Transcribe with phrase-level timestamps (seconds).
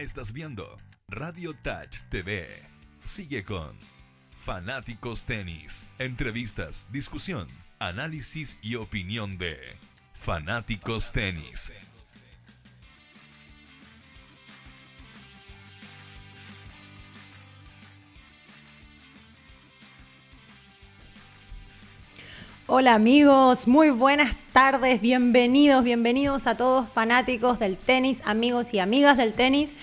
[0.00, 2.46] Estás viendo Radio Touch TV.
[3.02, 3.76] Sigue con
[4.44, 5.88] Fanáticos Tenis.
[5.98, 7.48] Entrevistas, discusión,
[7.80, 9.58] análisis y opinión de
[10.14, 11.74] Fanáticos Tenis.
[22.80, 29.16] Hola amigos, muy buenas tardes, bienvenidos, bienvenidos a todos fanáticos del tenis, amigos y amigas
[29.16, 29.74] del tenis.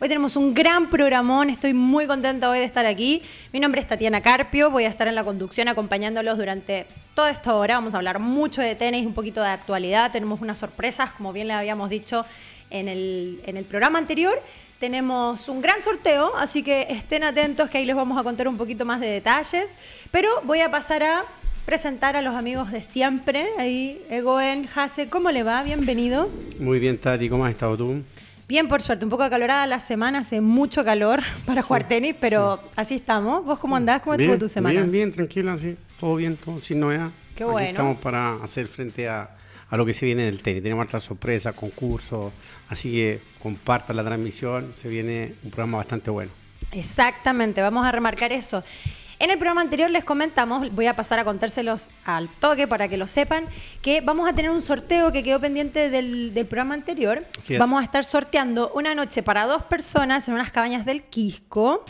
[0.00, 3.22] Hoy tenemos un gran programón, estoy muy contenta hoy de estar aquí.
[3.54, 7.54] Mi nombre es Tatiana Carpio, voy a estar en la conducción acompañándolos durante toda esta
[7.54, 7.76] hora.
[7.76, 11.48] Vamos a hablar mucho de tenis, un poquito de actualidad, tenemos unas sorpresas, como bien
[11.48, 12.26] le habíamos dicho
[12.68, 14.38] en el, en el programa anterior.
[14.78, 18.58] Tenemos un gran sorteo, así que estén atentos que ahí les vamos a contar un
[18.58, 19.74] poquito más de detalles.
[20.10, 21.24] Pero voy a pasar a
[21.64, 23.46] presentar a los amigos de siempre.
[23.58, 25.62] Ahí, Egoen, Hase, ¿cómo le va?
[25.62, 26.28] Bienvenido.
[26.58, 28.02] Muy bien, Tati, ¿cómo has estado tú?
[28.48, 32.60] Bien, por suerte, un poco acalorada la semana, hace mucho calor para jugar tenis, pero
[32.76, 33.44] así estamos.
[33.44, 34.02] ¿Vos cómo andás?
[34.02, 34.74] ¿Cómo estuvo tu semana?
[34.80, 37.10] Bien, bien, tranquila, sí, todo bien, todo sin novedad.
[37.34, 37.70] Qué Aquí bueno.
[37.70, 39.30] Estamos para hacer frente a,
[39.70, 40.62] a lo que se viene en el tenis.
[40.62, 42.32] Tenemos otras sorpresas, concursos,
[42.68, 46.32] así que compartan la transmisión, se viene un programa bastante bueno.
[46.72, 48.62] Exactamente, vamos a remarcar eso.
[49.22, 52.96] En el programa anterior les comentamos, voy a pasar a contárselos al toque para que
[52.96, 53.44] lo sepan,
[53.80, 57.24] que vamos a tener un sorteo que quedó pendiente del, del programa anterior.
[57.38, 57.60] Así es.
[57.60, 61.84] Vamos a estar sorteando una noche para dos personas en unas cabañas del Quisco.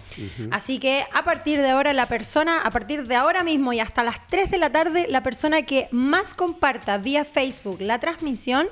[0.50, 4.04] Así que a partir de ahora, la persona, a partir de ahora mismo y hasta
[4.04, 8.68] las 3 de la tarde, la persona que más comparta vía Facebook la transmisión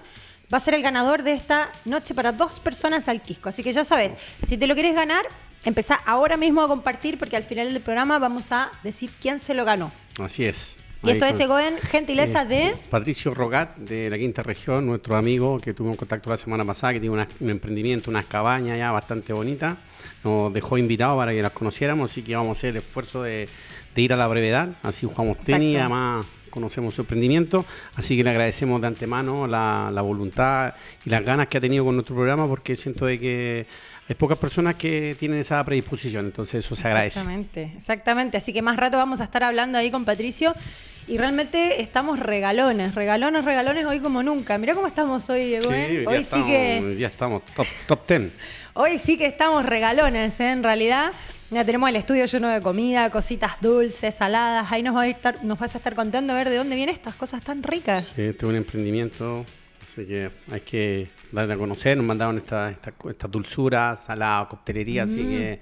[0.53, 3.49] va a ser el ganador de esta noche para dos personas al Quisco.
[3.49, 5.25] Así que ya sabes, si te lo quieres ganar,
[5.65, 9.55] empezá ahora mismo a compartir porque al final del programa vamos a decir quién se
[9.55, 9.93] lo ganó.
[10.19, 10.77] Así es.
[11.03, 12.75] Y Ahí esto es Egoen, gentileza eh, de...
[12.91, 16.93] Patricio Rogat, de la quinta región, nuestro amigo que tuvo un contacto la semana pasada,
[16.93, 19.79] que tiene una- un emprendimiento, unas cabañas ya bastante bonitas.
[20.23, 23.49] Nos dejó invitados para que las conociéramos, así que vamos a hacer el esfuerzo de,
[23.95, 24.69] de ir a la brevedad.
[24.83, 25.95] Así jugamos tenis, Exacto.
[25.95, 27.65] además conocemos su emprendimiento.
[27.95, 30.75] Así que le agradecemos de antemano la, la voluntad
[31.07, 33.67] y las ganas que ha tenido con nuestro programa, porque siento de que
[34.11, 37.21] hay pocas personas que tienen esa predisposición, entonces eso se agradece.
[37.21, 38.37] Exactamente, exactamente.
[38.39, 40.53] Así que más rato vamos a estar hablando ahí con Patricio.
[41.07, 44.59] Y realmente estamos regalones, regalones, regalones hoy como nunca.
[44.59, 45.91] Mirá cómo estamos hoy, Egoen.
[45.91, 46.95] hoy, hoy sí estamos, que...
[46.97, 48.33] día estamos top, top 10.
[48.75, 50.51] Hoy sí que estamos regalones, ¿eh?
[50.51, 51.13] en realidad.
[51.51, 54.73] Ya tenemos el estudio lleno de comida, cositas dulces, saladas.
[54.73, 56.97] Ahí nos, va a estar, nos vas a estar contando a ver de dónde vienen
[56.97, 58.07] estas cosas tan ricas.
[58.07, 59.45] Sí, este es un emprendimiento,
[60.01, 61.97] así que hay que darle a conocer.
[61.97, 65.61] Nos mandaron esta, esta, esta dulzura, salada, coctelería, así que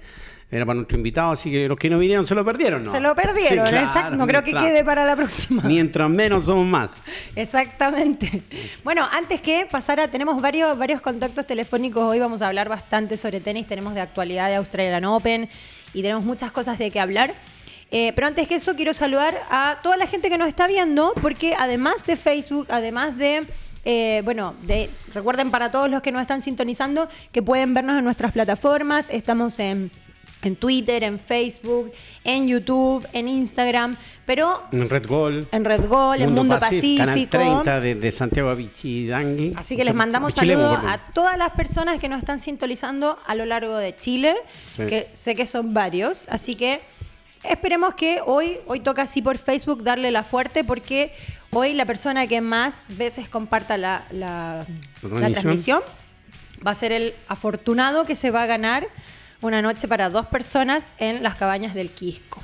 [0.51, 1.31] era para nuestro invitado.
[1.31, 2.91] Así que los que no vinieron se lo perdieron, ¿no?
[2.91, 4.15] Se lo perdieron, Sí, claro, exacto.
[4.15, 4.67] No creo que claro.
[4.67, 5.63] quede para la próxima.
[5.63, 6.91] Mientras menos somos más.
[7.35, 8.43] Exactamente.
[8.83, 12.03] Bueno, antes que pasara, tenemos varios, varios contactos telefónicos.
[12.03, 13.67] Hoy vamos a hablar bastante sobre tenis.
[13.67, 15.49] Tenemos de actualidad de Australian Open
[15.93, 17.33] y tenemos muchas cosas de qué hablar.
[17.91, 21.13] Eh, pero antes que eso, quiero saludar a toda la gente que nos está viendo,
[21.21, 23.45] porque además de Facebook, además de.
[23.85, 28.03] Eh, bueno, de, recuerden para todos los que nos están sintonizando que pueden vernos en
[28.03, 29.05] nuestras plataformas.
[29.09, 29.89] Estamos en,
[30.41, 31.91] en Twitter, en Facebook,
[32.23, 33.95] en YouTube, en Instagram,
[34.25, 35.47] pero En Red Gold.
[35.51, 37.03] en Red Gol, en Mundo Pacífico.
[37.05, 39.53] Canal 30 de, de Santiago a Vichidangui.
[39.57, 43.45] Así que les mandamos saludos a todas las personas que nos están sintonizando a lo
[43.45, 44.33] largo de Chile,
[44.75, 44.85] Sí.
[44.87, 46.27] que sé que son varios.
[46.29, 46.79] Así que
[47.43, 51.11] esperemos que hoy, hoy toca así por Facebook darle la fuerte, porque
[51.51, 54.65] hoy la persona que más veces comparta la, la-
[55.01, 55.81] La la transmisión.
[56.65, 58.87] va a ser el afortunado que se va a ganar
[59.41, 62.41] una noche para dos personas en las cabañas del Quisco.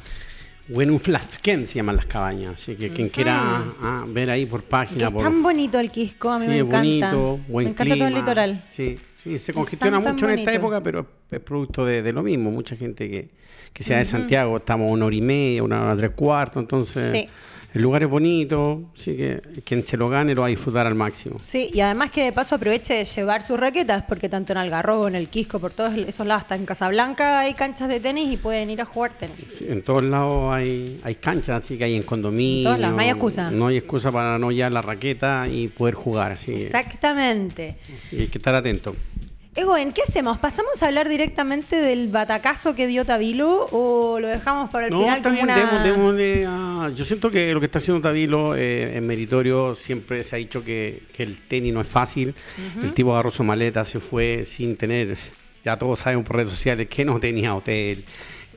[0.69, 2.53] Wenuflasken se llaman las cabañas.
[2.55, 5.07] Así que quien quiera ah, ver ahí por página.
[5.07, 6.79] es por, tan bonito el Quisco, a mí Sí, me encanta.
[7.13, 8.63] bonito, buen me encanta todo el litoral.
[8.67, 12.11] Sí, sí, se congestiona tan, tan mucho en esta época, pero es producto de, de
[12.13, 12.49] lo mismo.
[12.49, 13.29] Mucha gente que,
[13.73, 17.29] que sea de Santiago, estamos una hora y media, una hora tres cuartos, entonces Sí.
[17.75, 20.95] El lugar es bonito, así que quien se lo gane lo va a disfrutar al
[20.95, 21.37] máximo.
[21.41, 25.09] Sí, y además que de paso aproveche de llevar sus raquetas, porque tanto en Algarrobo,
[25.09, 28.37] en el Quisco, por todos esos lados, hasta en Casablanca hay canchas de tenis y
[28.37, 29.57] pueden ir a jugar tenis.
[29.59, 32.59] Sí, En todos lados hay, hay canchas, así que hay en condominio.
[32.59, 33.51] En todos lados, no hay excusa.
[33.51, 37.75] No hay excusa para no llevar la raqueta y poder jugar, así, Exactamente.
[37.99, 38.95] así que hay que estar atento.
[39.57, 40.37] Egoen, ¿qué hacemos?
[40.37, 44.99] ¿Pasamos a hablar directamente del batacazo que dio Tabilo o lo dejamos para el No,
[44.99, 45.55] final bien, una...
[45.55, 49.73] demos- démosle a- Yo siento que lo que está haciendo Tabilo eh, es meritorio.
[49.73, 52.35] Siempre se ha dicho que, que el tenis no es fácil.
[52.83, 55.15] El tipo agarró su maleta, se fue sin tener...
[55.63, 58.03] Ya todos sabemos por redes sociales que no tenía hotel,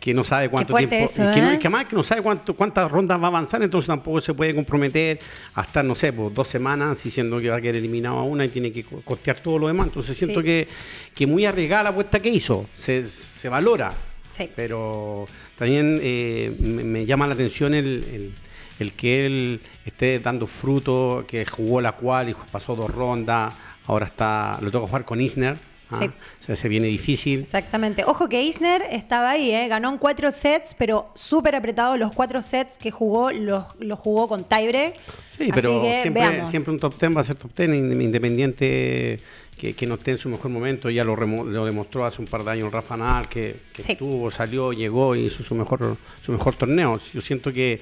[0.01, 0.95] que no sabe cuánto tiempo.
[0.95, 1.59] eso, que, no- ¿eh?
[1.59, 4.55] que además que no sabe cuánto, cuántas rondas va a avanzar, entonces tampoco se puede
[4.55, 5.19] comprometer
[5.55, 8.45] a estar, no sé, pues, dos semanas diciendo que va a quedar eliminado a una
[8.45, 9.89] y tiene que co- costear todo lo demás.
[9.89, 10.47] Entonces siento Sí.
[10.47, 10.69] que,
[11.15, 12.67] que muy arriesgada la apuesta que hizo.
[12.75, 13.93] Se, se valora.
[14.31, 14.49] Sí.
[14.55, 15.27] Pero
[15.59, 18.33] también eh, me, me llama la atención el, el-
[18.79, 23.53] el que él esté dando fruto, que jugó la cual y pasó dos rondas,
[23.87, 25.59] ahora está, lo toca jugar con Isner.
[25.91, 25.97] ¿Ah?
[25.99, 26.05] Sí.
[26.07, 27.41] O sea, se viene difícil.
[27.41, 28.05] Exactamente.
[28.05, 29.69] Ojo que Isner estaba ahí, ¿eh?
[29.69, 31.97] ganó en cuatro sets, pero súper apretado.
[31.97, 34.95] Los cuatro sets que jugó los, los jugó con tiebreak.
[35.37, 39.21] Sí, pero que siempre, un top ten va a ser top ten, in- independiente
[39.57, 40.91] que, que no esté en su mejor momento.
[40.91, 43.93] Ya lo, remo- lo demostró hace un par de años Rafa Nadal, que, que Sí.
[43.93, 46.99] estuvo, salió, llegó y hizo su mejor, su mejor torneo.
[47.13, 47.81] Yo siento que,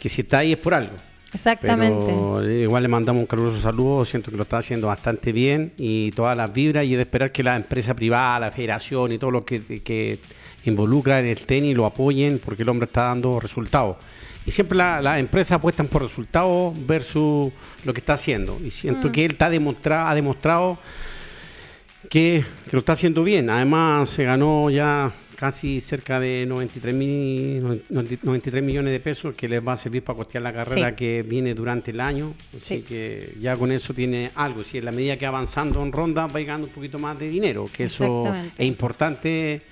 [0.00, 0.96] que si está ahí es por algo.
[1.36, 2.06] Exactamente.
[2.06, 5.72] Pero eh, igual le mandamos un caluroso saludo, siento que lo está haciendo bastante bien
[5.78, 9.30] y todas las vibras y de esperar que la empresa privada, la federación y todo
[9.30, 10.18] lo que, que
[10.64, 13.96] involucra en el tenis lo apoyen porque el hombre está dando resultados.
[14.44, 17.52] Y siempre la- las empresas apuestan por resultados versus
[17.84, 18.58] lo que está haciendo.
[18.64, 20.78] Y siento que él está demostrado, ha demostrado
[22.08, 23.50] que, que lo está haciendo bien.
[23.50, 29.60] Además, se ganó ya casi cerca de 93, mil- 93 millones de pesos que les
[29.66, 30.96] va a servir para costear la carrera Sí.
[30.96, 32.34] que viene durante el año.
[32.56, 32.82] Así Sí.
[32.82, 34.64] que ya con eso tiene algo.
[34.64, 37.66] Si en la medida que avanzando en ronda va ganando un poquito más de dinero,
[37.72, 38.24] que eso
[38.58, 39.62] es importante.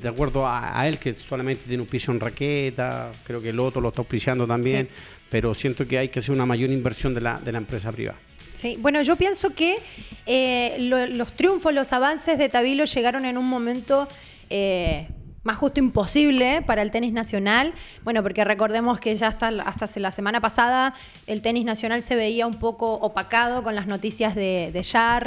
[0.00, 3.60] De acuerdo a, a él, que solamente tiene un piso en raqueta, creo que el
[3.60, 5.02] otro lo está auspiciando también, Sí.
[5.28, 8.18] pero siento que hay que hacer una mayor inversión de la, de la empresa privada.
[8.54, 9.76] Sí, bueno, yo pienso que
[10.24, 14.08] eh, lo- los triunfos, los avances de Tabilo llegaron en un momento
[14.54, 15.08] eh,
[15.42, 17.72] más justo imposible para el tenis nacional.
[18.04, 20.94] Bueno, porque recordemos que ya hasta, hasta la semana pasada
[21.26, 24.82] el tenis nacional se veía un poco opacado con las noticias de, de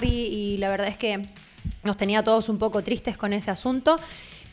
[0.07, 1.25] y la verdad es que
[1.83, 3.97] nos tenía todos un poco tristes con ese asunto.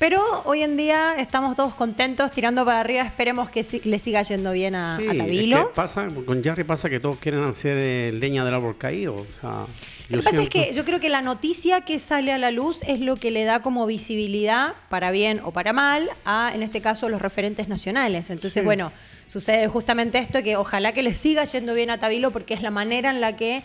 [0.03, 3.03] Pero hoy en día estamos todos contentos, tirando para arriba.
[3.03, 5.69] Esperemos que si- le siga yendo bien a, Sí, a es Tabilo.
[5.69, 9.15] que pasa, con Jarry pasa que todos quieren hacer eh, leña del árbol caído.
[9.15, 9.67] O sea,
[10.09, 12.79] Lo que pasa es que yo creo que la noticia que sale a la luz
[12.89, 16.81] es lo que le da como visibilidad, para bien o para mal, a, en este
[16.81, 18.29] caso, los referentes nacionales.
[18.31, 18.61] Entonces, Sí.
[18.63, 18.91] bueno,
[19.29, 22.73] sucede justamente esto, que ojalá que le siga yendo bien a Tabilo, porque es la
[22.73, 23.63] manera en la que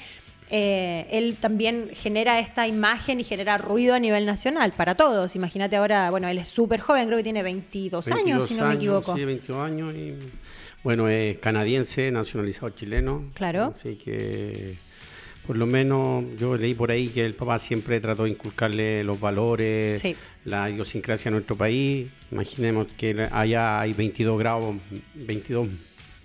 [0.49, 5.35] eh, él también genera esta imagen y genera ruido a nivel nacional para todos.
[5.35, 8.61] Imagínate ahora, bueno, él es súper joven, creo que tiene 22, años, 22 si no
[8.63, 9.15] me años, equivoco.
[9.17, 10.15] Sí, 22 años y
[10.83, 13.23] bueno, es canadiense, nacionalizado chileno.
[13.33, 13.65] Claro.
[13.75, 14.77] Así que
[15.45, 19.19] por lo menos yo leí por ahí que el papá siempre trató de inculcarle los
[19.19, 20.15] valores, Sí.
[20.45, 22.07] la idiosincrasia a nuestro país.
[22.31, 24.75] Imaginemos que allá hay 22 grados,
[25.15, 25.67] 22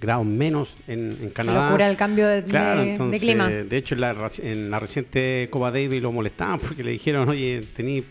[0.02, 1.66] grados menos en, en Canadá.
[1.66, 3.48] locura el cambio de- Claro, de- de entonces, clima.
[3.48, 7.62] De hecho, en la, en la reciente Copa Davis lo molestaban porque le dijeron, oye,
[7.74, 8.04] tení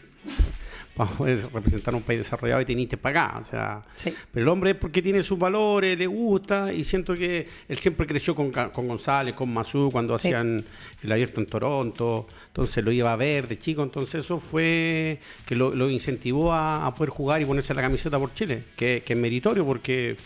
[0.95, 3.39] para poder representar un país desarrollado y teniste para acá.
[3.39, 4.13] O sea, Sí.
[4.31, 8.05] pero el hombre es porque tiene sus valores, le gusta y siento que él siempre
[8.05, 10.27] creció con, González, con Mazú cuando Sí.
[10.27, 10.63] hacían
[11.01, 15.55] el abierto en Toronto, entonces lo iba a ver de chico, entonces eso fue que
[15.55, 19.13] lo, lo incentivó a, a poder jugar y ponerse la camiseta por Chile, que, que
[19.13, 20.17] es meritorio porque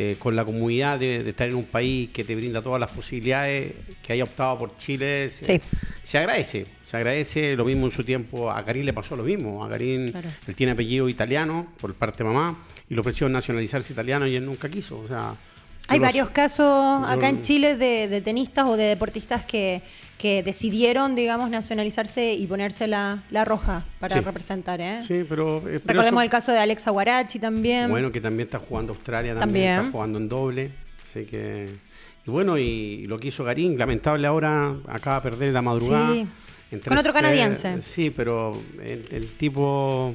[0.00, 2.92] eh, con la comunidad de, de estar en un país que te brinda todas las
[2.92, 5.60] posibilidades, que haya optado por Chile, se, Sí.
[6.04, 6.66] se agradece.
[6.86, 8.48] Se agradece lo mismo en su tiempo.
[8.50, 9.64] A Karim le pasó lo mismo.
[9.64, 10.28] A Karim, Claro.
[10.46, 12.56] él tiene apellido italiano por parte de mamá
[12.88, 14.98] y le ofreció nacionalizarse italiano y él nunca quiso.
[15.00, 15.34] O sea,
[15.88, 19.82] Hay varios casos acá en Chile de, de tenistas o de deportistas que,
[20.18, 24.20] que decidieron, digamos, nacionalizarse y ponerse la, la roja para Sí.
[24.20, 24.80] representar.
[24.80, 25.00] ¿eh?
[25.00, 25.58] Sí, pero.
[25.58, 27.88] eh, pero Recordemos eso- el caso de Alexa Guarachi también.
[27.88, 29.78] Bueno, que también está jugando Australia, también, También.
[29.78, 30.70] está jugando en doble.
[31.08, 31.66] Así que.
[32.26, 36.12] Y bueno, y lo que hizo Garín, lamentable ahora, acaba de perder la madrugada.
[36.12, 36.26] Sí.
[36.86, 37.80] Con otro canadiense.
[37.80, 38.52] Sí, pero
[38.84, 40.14] el, el tipo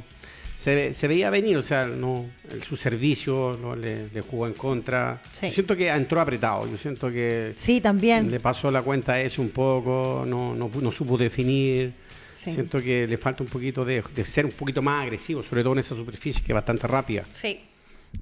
[0.63, 2.25] se, se veía venir, o sea, no
[2.65, 5.21] su servicio no le, le jugó en contra.
[5.31, 5.47] Sí.
[5.47, 8.31] Yo siento que entró apretado, yo siento que Sí, también.
[8.31, 11.93] le pasó la cuenta a ese un poco, no, no, supo definir.
[12.33, 12.51] Sí.
[12.53, 15.73] Siento que le falta un poquito de, de ser un poquito más agresivo, sobre todo
[15.73, 17.23] en esa superficie que es bastante rápida.
[17.29, 17.59] Sí.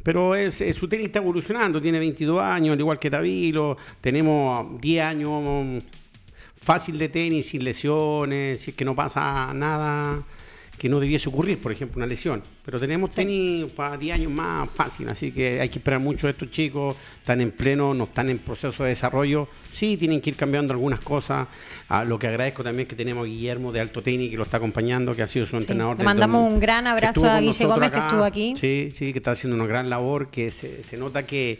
[0.03, 3.77] Pero es, es- su tenis está evolucionando, tiene 22 años, al igual que Tabilo.
[3.99, 5.77] Tenemos 10 años mm,
[6.55, 10.23] fácil de tenis, sin lesiones, si es que no pasa nada
[10.81, 12.41] que no debiese ocurrir, por ejemplo, una lesión.
[12.65, 13.17] Pero tenemos Sí.
[13.17, 16.95] tenis para 10 años más fácil, así que hay que esperar mucho de estos chicos.
[17.19, 19.47] Están en pleno, no están en proceso de desarrollo.
[19.69, 21.47] Sí, tienen que ir cambiando algunas cosas.
[21.87, 24.41] Ah, lo que agradezco también es que tenemos a Guillermo de Alto Tenis que lo
[24.43, 25.57] está acompañando, que ha sido su Sí.
[25.65, 25.99] entrenador.
[25.99, 28.55] Le mandamos un gran abrazo a Guille Gómez, que estuvo aquí.
[28.59, 31.59] Sí, sí, que está haciendo una gran labor, que se, se nota que,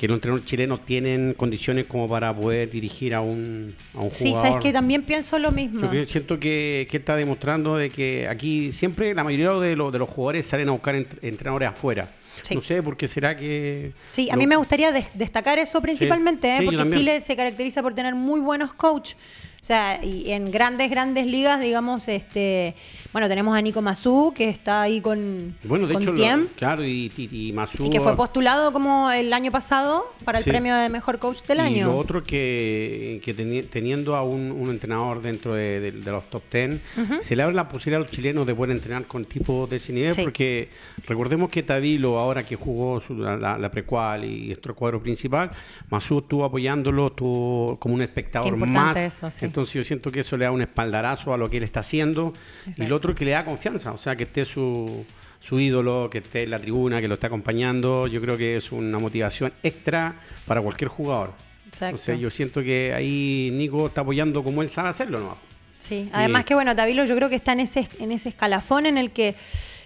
[0.00, 4.30] que los entrenadores chilenos tienen condiciones como para poder dirigir a un, a un Sí,
[4.30, 4.48] jugador.
[4.52, 5.92] sabes que también pienso lo mismo.
[5.92, 9.98] Yo siento que, que está demostrando de que aquí siempre la mayoría de los, de
[9.98, 12.08] los jugadores salen a buscar ent- entrenadores afuera.
[12.40, 12.54] Sí.
[12.54, 13.92] No sé por qué será que...
[14.08, 16.58] Sí, a mí me gustaría des- destacar eso principalmente, ¿eh?
[16.60, 16.88] Sí, porque.
[16.88, 19.12] Chile se caracteriza por tener muy buenos coach.
[19.60, 22.74] O sea, y en grandes, grandes ligas, digamos, este,
[23.12, 26.46] bueno, tenemos a Nico Mazú, que está ahí con, Bueno, de con hecho, lo- Tiem,
[26.56, 30.44] claro, y, y, y Masú- y que fue postulado como el año pasado para el
[30.44, 30.50] Sí.
[30.50, 31.88] premio de mejor coach del Y año.
[31.88, 36.28] lo otro que, que teni- teniendo a un, un entrenador dentro de, de- de los
[36.30, 36.80] top 10,
[37.20, 39.92] se le abre la posibilidad a los chilenos de poder entrenar con tipos de ese
[39.92, 40.22] nivel, Sí.
[40.22, 40.70] porque
[41.06, 45.50] recordemos que Tavilo, ahora que jugó su- la, la, precual y nuestro cuadro principal,
[45.90, 48.96] Masú estuvo apoyándolo, estuvo como un espectador más.
[48.96, 49.49] eso, sí.
[49.50, 52.32] Entonces yo siento que eso le da un espaldarazo a lo que él está haciendo.
[52.78, 55.04] Y lo otro que le da confianza, o sea, que esté su,
[55.40, 58.70] su ídolo, que esté en la tribuna, que lo está acompañando, yo creo que es
[58.70, 61.32] una motivación extra para cualquier jugador.
[61.66, 61.96] Exacto.
[61.96, 65.36] O sea, yo siento que ahí Nico está apoyando como él sabe hacerlo, ¿no?
[65.80, 68.98] Sí, además que bueno, Tavilo yo creo que está en ese, en ese escalafón en
[68.98, 69.34] el que,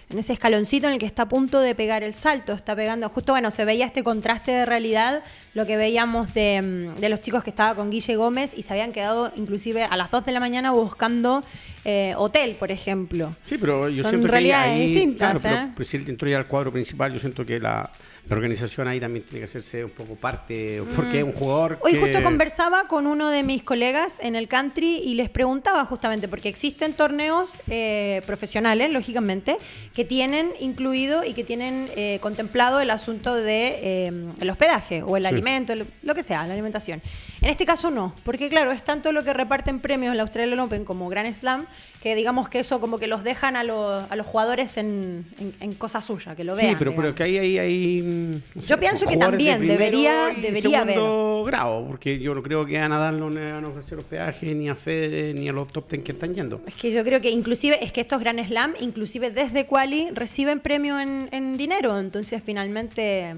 [0.09, 3.09] en ese escaloncito en el que está a punto de pegar el salto, está pegando,
[3.09, 7.21] justo bueno, se veía este contraste de realidad, lo que veíamos de, mm, de los
[7.21, 10.31] chicos que estaba con Guille Gómez y se habían quedado inclusive a las 2 de
[10.31, 11.43] la mañana buscando
[11.87, 13.35] eh, hotel, por ejemplo.
[13.43, 15.73] Sí, pero yo Son siento que realidades ahí, distintas, claro, pero, ¿eh?
[15.75, 17.91] pues, si él entró ya al cuadro principal, yo siento que la,
[18.27, 21.93] la organización ahí también tiene que hacerse un poco parte, porque es un jugador Hoy
[21.93, 21.99] que...
[21.99, 26.49] justo conversaba con uno de mis colegas en el country y les preguntaba justamente, porque
[26.49, 29.57] existen torneos eh, profesionales, lógicamente,
[29.95, 34.11] que tienen incluido y que tienen eh, contemplado el asunto de eh,
[34.41, 35.27] el hospedaje o el Sí.
[35.29, 37.01] alimento, lo, lo que sea, la alimentación.
[37.41, 40.59] En este caso no, porque claro, es tanto lo que reparten premios en la Australian
[40.59, 41.65] Open como Grand Slam,
[42.01, 45.53] que digamos que eso como que los dejan a, los- a los jugadores en, en,
[45.59, 46.69] en cosa suya, que lo vean.
[46.71, 47.57] Sí, pero, pero que ahí hay...
[47.59, 50.95] hay Yo pienso que de también debería- debería haber.
[50.95, 54.53] segundo grado, porque yo no creo que a Nadal no le van a ofrecer hospedaje
[54.55, 56.61] ni a Fede ni a los top 10 que están yendo.
[56.65, 60.59] Es que yo creo que inclusive, es que estos Grand Slam, inclusive desde Quali, reciben
[60.61, 61.99] premio en, en dinero.
[61.99, 63.35] Entonces, finalmente,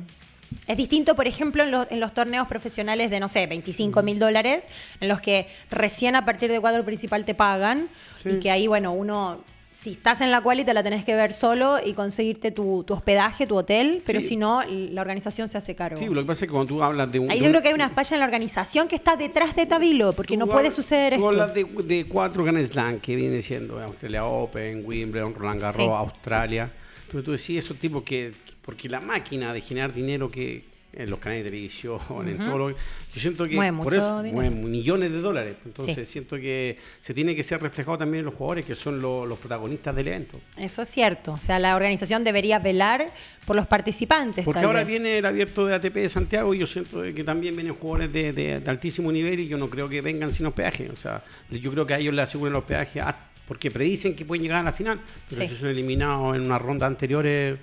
[0.67, 4.19] es distinto, por ejemplo, en los, en los torneos profesionales de, no sé, 25 mil
[4.19, 4.67] dólares,
[5.01, 7.89] en los que recién a partir de cuadro principal te pagan.
[8.21, 8.29] Sí.
[8.29, 9.41] Y que ahí, bueno, uno...
[9.73, 12.95] Si estás en la quali te la tenés que ver solo y conseguirte tu, tu
[12.95, 14.29] hospedaje, tu hotel, pero Sí.
[14.29, 15.97] si no, la organización se hace cargo.
[15.99, 17.29] Sí, lo que pasa es que cuando tú hablas de un...
[17.29, 20.13] Ahí yo creo que hay una falla en la organización que está detrás de Tabilo,
[20.13, 21.27] porque Tú no puede suceder tú esto.
[21.27, 25.87] hablas de, de cuatro Grand Slam que viene siendo Australia Open, Wimbledon, Roland Garros, Sí.
[25.87, 26.71] Australia.
[27.07, 31.19] Entonces tú decís esos tipos que, porque la máquina de generar dinero que en los
[31.19, 32.75] canales de televisión, en todo lo yo
[33.13, 34.35] siento que Mueve por mucho eso dinero.
[34.49, 35.55] mueve millones de dólares.
[35.63, 36.13] Entonces Sí.
[36.13, 39.37] siento que se tiene que ser reflejado también en los jugadores que son lo- los
[39.37, 40.39] protagonistas del evento.
[40.57, 41.33] Eso es cierto.
[41.33, 43.11] O sea, la organización debería velar
[43.45, 44.43] por los participantes.
[44.43, 44.87] Porque ahora vez.
[44.87, 48.33] viene el abierto de ATP de Santiago y yo siento que también vienen jugadores de,
[48.33, 50.89] de- de altísimo nivel y yo no creo que vengan sin hospedaje.
[50.89, 53.15] O sea, yo creo que a ellos les aseguran el hospedaje ah,
[53.47, 54.99] porque predicen que pueden llegar a la final.
[55.29, 55.47] Pero Sí.
[55.47, 57.57] si son eliminados en una ronda anteriores,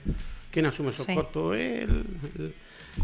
[0.50, 1.14] ¿quién asume esos Sí.
[1.14, 1.56] costos?
[1.56, 2.04] El,
[2.38, 2.54] el-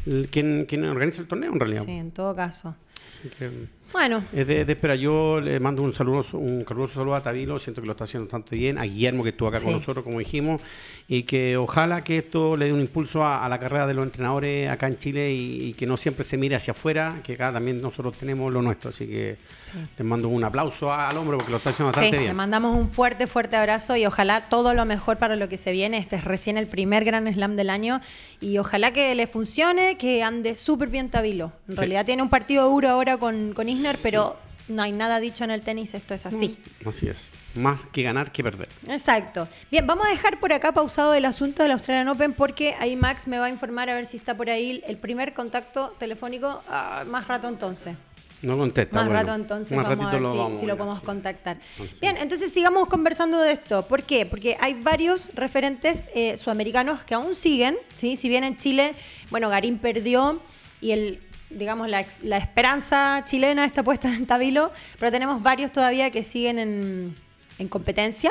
[0.06, 1.84] el- quien, quien organiza el torneo en realidad.
[1.84, 2.74] Sí, en todo caso.
[3.20, 3.50] Así que,
[3.92, 4.94] Bueno, es de, de espera.
[4.94, 8.26] Yo le mando un saludo, un caluroso saludo a Tabilo, siento que lo está haciendo
[8.26, 9.74] bastante bien, a Guillermo que estuvo acá con Sí.
[9.74, 10.62] nosotros, como dijimos,
[11.08, 14.04] y que ojalá que esto le dé un impulso a, a la carrera de los
[14.04, 17.52] entrenadores acá en Chile y, y que no siempre se mire hacia afuera, que acá
[17.52, 18.90] también nosotros tenemos lo nuestro.
[18.90, 19.72] Así que Sí.
[19.98, 22.36] les mando un aplauso al hombre porque lo está haciendo sí, bastante le bien.
[22.36, 25.98] mandamos un fuerte, fuerte abrazo y ojalá todo lo mejor para lo que se viene.
[25.98, 28.00] Este es recién el primer Gran Slam del año
[28.40, 31.52] y ojalá que le funcione, que ande súper bien Tabilo.
[31.68, 31.78] En Sí.
[31.78, 34.36] realidad tiene un partido duro ahora con, con Isner, pero
[34.68, 36.56] no hay nada dicho en el tenis, esto es así.
[36.86, 37.18] Así es.
[37.54, 38.68] Más que ganar que perder.
[38.88, 39.48] Exacto.
[39.70, 43.26] Bien, vamos a dejar por acá pausado el asunto del Australian Open porque ahí Max
[43.26, 46.62] me va a informar a ver si está por ahí el primer contacto telefónico.
[46.68, 47.96] Ah, más rato entonces.
[48.42, 48.94] No contesta.
[48.96, 49.20] Más bueno.
[49.20, 51.58] rato entonces Más vamos a ver si, vamos si lo podemos contactar.
[51.72, 53.86] Entonces- Bien, entonces sigamos conversando de esto.
[53.86, 54.24] ¿Por qué?
[54.24, 58.16] Porque hay varios referentes eh, sudamericanos que aún siguen, ¿sí?
[58.16, 58.94] Si bien en Chile,
[59.30, 60.40] bueno, Garín perdió
[60.80, 66.10] y el digamos, la, la esperanza chilena está puesta en Tabilo, pero tenemos varios todavía
[66.10, 67.14] que siguen en,
[67.58, 68.30] en competencia.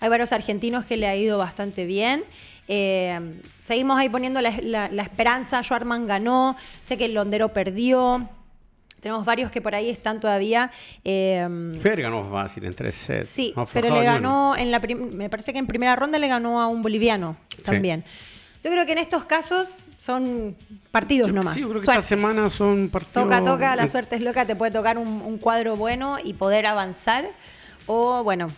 [0.00, 2.24] Hay varios argentinos que le ha ido bastante bien.
[2.68, 3.18] Eh,
[3.64, 5.62] seguimos ahí poniendo la, la- la esperanza.
[5.62, 8.28] Schwarman ganó, sé que el Londero perdió.
[9.00, 10.70] Tenemos varios que por ahí están todavía.
[11.04, 11.46] eh,
[11.82, 13.28] Fer ganó fácil en tres sets.
[13.28, 16.60] sí, No pero le ganó en la me parece que en primera ronda le ganó
[16.62, 18.02] a un boliviano también.
[18.62, 20.54] Yo creo que en estos casos son
[20.90, 21.54] partidos Yo- nomás.
[21.54, 22.00] Sí, yo creo que Suerte.
[22.00, 23.24] esta semana son partidos.
[23.24, 26.66] Toca, toca, la suerte es loca, te puede tocar un, un cuadro bueno y poder
[26.66, 27.24] avanzar.
[27.86, 28.50] O bueno,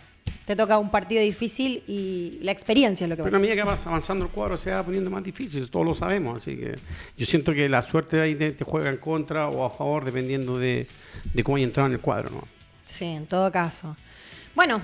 [0.45, 3.63] te toca un partido difícil y la experiencia es lo que Pero a medida que
[3.63, 6.41] vas avanzando el cuadro se va poniendo más difícil, todos lo sabemos.
[6.41, 6.75] Así que
[7.17, 10.57] yo siento que la suerte ahí te, te juega en contra o a favor dependiendo
[10.57, 10.85] de,
[11.33, 12.29] de cómo hay entrado en el cuadro.
[12.31, 12.43] ¿no?
[12.83, 13.95] Sí, en todo caso.
[14.53, 14.81] Bueno,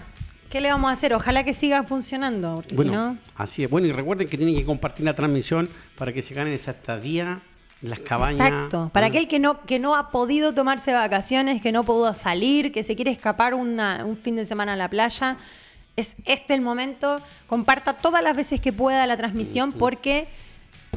[0.54, 1.16] ¿qué le vamos a hacer?
[1.16, 3.18] Ojalá que siga funcionando, porque Bueno, si no...
[3.36, 3.70] así es.
[3.72, 5.68] Bueno, y recuerden que tienen que compartir la transmisión
[5.98, 7.42] para que se ganen esa estadía
[7.82, 8.48] en las cabañas.
[8.48, 8.92] Exacto.
[8.94, 12.84] Para aquel que no, que no ha podido tomarse vacaciones, que no pudo salir, que
[12.84, 15.38] se quiere escapar una- un fin de semana a la playa,
[15.96, 17.20] es este el momento.
[17.48, 20.28] Comparta todas las veces que pueda la transmisión porque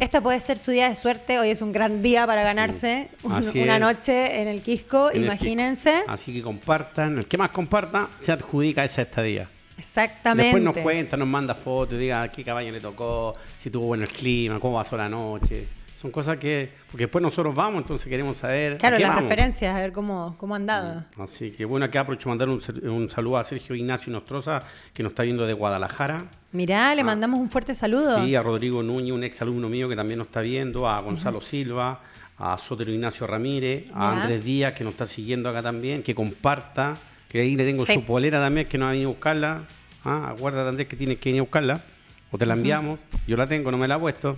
[0.00, 1.38] esta puede ser su día de suerte.
[1.38, 3.80] Hoy es un gran día para ganarse un- una es.
[3.80, 6.02] noche en el Quisco, En el imagínense.
[6.06, 7.18] Así que compartan.
[7.18, 9.48] El que más comparta se adjudica esa estadía.
[9.78, 10.44] Exactamente.
[10.44, 14.10] Después nos cuenta, nos manda fotos, diga qué cabaña le tocó, si tuvo bueno el
[14.10, 15.68] clima, cómo pasó la noche.
[16.00, 16.68] Son cosas que.
[16.90, 18.74] Porque después nosotros vamos, entonces queremos saber.
[18.74, 19.24] a Claro, qué las vamos.
[19.30, 21.02] referencias, a ver cómo, cómo han dado.
[21.18, 22.60] Así que bueno, aquí aprovecho mandar un,
[22.90, 24.60] un saludo a Sergio Ignacio Nostroza,
[24.92, 26.24] que nos está viendo de Guadalajara.
[26.52, 28.18] Mirá, le mandamos un fuerte saludo.
[28.18, 28.24] Ah.
[28.24, 31.40] Sí, a Rodrigo Núñez, un ex alumno mío que también nos está viendo, a Gonzalo
[31.40, 32.00] Silva,
[32.38, 34.20] a Sotero Ignacio Ramírez, a.
[34.22, 36.94] Andrés Díaz, que nos está siguiendo acá también, que comparta,
[37.28, 37.94] que ahí le tengo Sí.
[37.94, 39.62] su polera también, que no ha venido a buscarla.
[40.04, 41.80] Ah, acuérdate, Andrés, que tienes que venir a buscarla.
[42.30, 43.00] O te la enviamos.
[43.26, 44.36] Yo la tengo, no me la he puesto.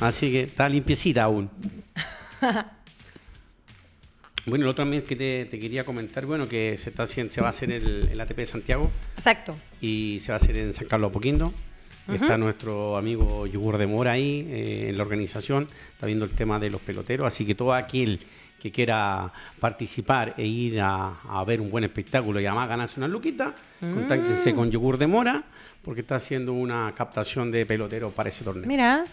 [0.00, 1.50] Así que está limpiecita aún.
[4.46, 7.40] Bueno, el otro también que te, te quería comentar, bueno, que se está haciendo, se
[7.40, 9.56] va a hacer el, el ATP de Santiago Exacto.
[9.80, 11.52] y se va a hacer en San Carlos Apoquindo.
[12.12, 16.58] Está nuestro amigo Yugur de Mora ahí eh, en la organización, está viendo el tema
[16.58, 18.20] de los peloteros, así que todo aquel
[18.60, 23.08] que quiera participar e ir a, a ver un buen espectáculo y además ganarse una
[23.08, 25.44] luquita, contáctense con Yugur de Mora
[25.84, 28.66] porque está haciendo una captación de peloteros para ese torneo.
[28.66, 29.04] Mira,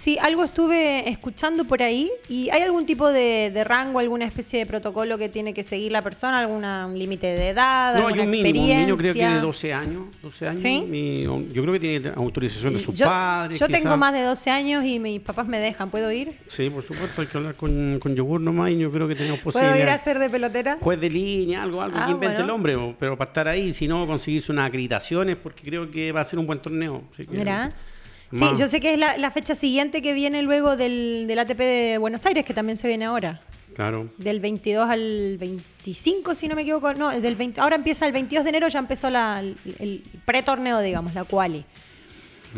[0.00, 4.60] sí, algo estuve escuchando por ahí y hay algún tipo de, de rango, alguna especie
[4.60, 8.20] de protocolo que tiene que seguir la persona, alguna un límite de edad, No, hay
[8.20, 9.40] un mínimo, un niño creo que de experiencia?
[9.40, 10.84] 12 años, 12 años, ¿Sí?
[10.88, 13.58] mi- yo creo que tiene autorización de sus yo, padres.
[13.58, 16.38] yo tengo más de 12 años y mis papás me dejan, ¿puedo ir?
[16.48, 19.40] Sí, por supuesto, hay que hablar con, con Yogur nomás y yo creo que tenemos
[19.40, 19.84] ¿Puedo posibilidad.
[19.84, 20.78] ir a hacer de pelotera?
[20.80, 22.44] Juez de línea, algo, algo Ah, que invente bueno.
[22.44, 26.20] el hombre, pero para estar ahí, si no, conseguirse unas acreditaciones, porque creo que va
[26.20, 27.02] a ser un buen torneo.
[27.30, 27.72] Mira.
[28.32, 31.58] Sí, yo sé que es la, la fecha siguiente que viene luego del, del ATP
[31.58, 33.40] de Buenos Aires, que también se viene ahora.
[33.74, 34.10] Claro.
[34.18, 36.92] Del 22 al 25, si no me equivoco.
[36.94, 40.80] No, del 20, ahora empieza el 22 de enero, ya empezó la- el, el pre-torneo,
[40.80, 41.64] digamos, la quali.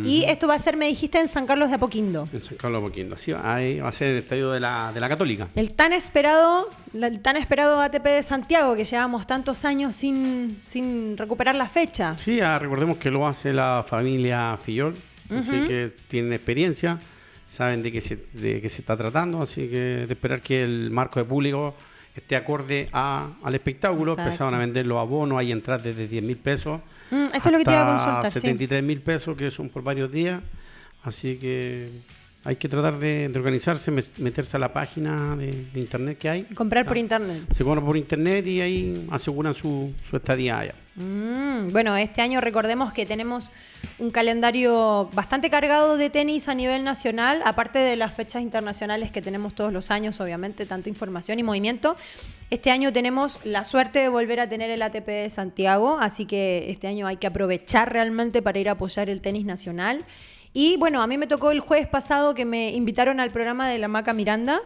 [0.05, 2.29] Y esto va a ser, me dijiste, en San Carlos de Apoquindo.
[2.33, 3.17] En San Carlos Apoquindo.
[3.17, 5.49] Así va, ahí va a ser el estadio de la, de la Católica.
[5.57, 11.19] El tan esperado, el tan esperado ATP de Santiago, que llevamos tantos años sin, sin
[11.19, 12.17] recuperar la fecha.
[12.19, 14.95] Sí, ah, recordemos que lo hace la familia Fillol,
[15.33, 16.99] así que tienen experiencia,
[17.49, 20.91] saben de qué, se, de qué se está tratando, así que de esperar que el
[20.91, 21.75] marco de público
[22.15, 24.13] esté acorde a- al espectáculo.
[24.13, 24.29] Exacto.
[24.31, 26.81] Empezaron a vender los abonos, hay entradas desde 10 mil pesos.
[27.11, 28.41] Mm, eso es lo que te iba a consultar, sí.
[28.41, 30.41] 73 mil pesos, que son por varios días.
[31.03, 31.89] Así que
[32.45, 36.29] hay que tratar de, de organizarse, me- meterse a la página de, de internet que
[36.29, 36.43] hay.
[36.55, 37.01] Comprar por Ah.
[37.01, 37.43] internet.
[37.53, 40.75] Se compra por internet y ahí aseguran su, su estadía allá.
[41.01, 43.53] Mm, bueno, este año recordemos que tenemos
[43.99, 49.23] un calendario bastante cargado de tenis a nivel nacional, aparte de las fechas internacionales que
[49.23, 51.97] tenemos todos los años, obviamente, tanta información y movimiento.
[52.51, 56.67] Este año tenemos la suerte de volver a tener el ATP de Santiago, así que
[56.69, 60.05] este año hay que aprovechar realmente para ir a apoyar el tenis nacional.
[60.53, 63.79] Y bueno, a mí me tocó el jueves pasado que me invitaron al programa de
[63.79, 64.61] la Maca Miranda.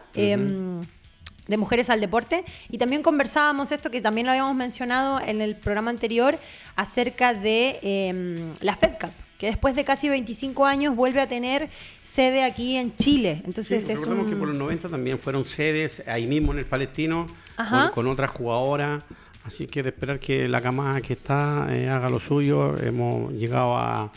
[1.47, 2.43] De Mujeres al Deporte.
[2.69, 6.37] Y también conversábamos esto que también lo habíamos mencionado en el programa anterior
[6.75, 11.69] acerca de eh, la Fed Cup, que después de casi 25 años vuelve a tener
[12.01, 13.41] sede aquí en Chile.
[13.45, 14.31] Entonces Sí, es recordemos un...
[14.33, 18.31] que por los 90 también fueron sedes ahí mismo en el Palestino con, con otras
[18.31, 19.03] jugadoras.
[19.45, 22.75] Así que de esperar que la camada que está eh, haga lo suyo.
[22.79, 24.11] Hemos llegado a,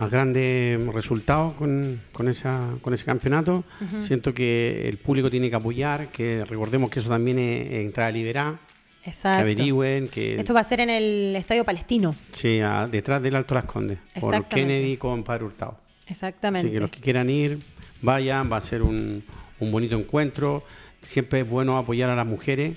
[0.00, 3.64] a grandes resultados con, con, esa, con ese campeonato.
[4.00, 8.10] Siento que el público tiene que apoyar, que recordemos que eso también es, es entrada
[8.10, 8.58] liberada.
[9.02, 9.42] Que Exacto.
[9.42, 12.14] averigüen, que Esto va a ser en el Estadio Palestino.
[12.32, 14.44] sí, a- detrás del Alto Las Condes, por.
[14.46, 15.78] Kennedy con Padre Hurtado.
[16.06, 16.66] Exactamente.
[16.68, 17.58] Así que los que quieran ir,
[18.02, 19.22] vayan, va a ser un,
[19.58, 20.64] un bonito encuentro.
[21.02, 22.76] Siempre es bueno apoyar a las mujeres,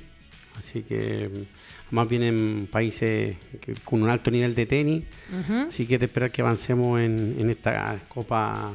[0.57, 1.29] así que
[1.93, 5.03] más vienen países que- con un alto nivel de tenis,
[5.69, 8.71] así que de esperar que avancemos en, en esta Copa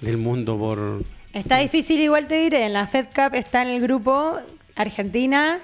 [0.00, 1.02] del Mundo por...
[1.34, 2.64] Está difícil, igual te diré.
[2.64, 4.36] En la Fed Cup está en el grupo
[4.74, 5.60] Argentina,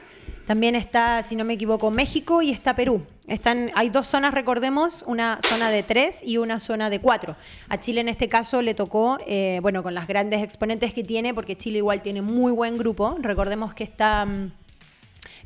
[0.46, 3.02] también está, si no me equivoco, México y está Perú.
[3.26, 7.36] Están, hay dos zonas, recordemos, una zona de tres y una zona de cuatro.
[7.68, 11.34] A Chile en este caso le tocó, eh, bueno, con las grandes exponentes que tiene,
[11.34, 13.16] porque Chile igual tiene muy buen grupo.
[13.20, 14.52] Recordemos que está mm,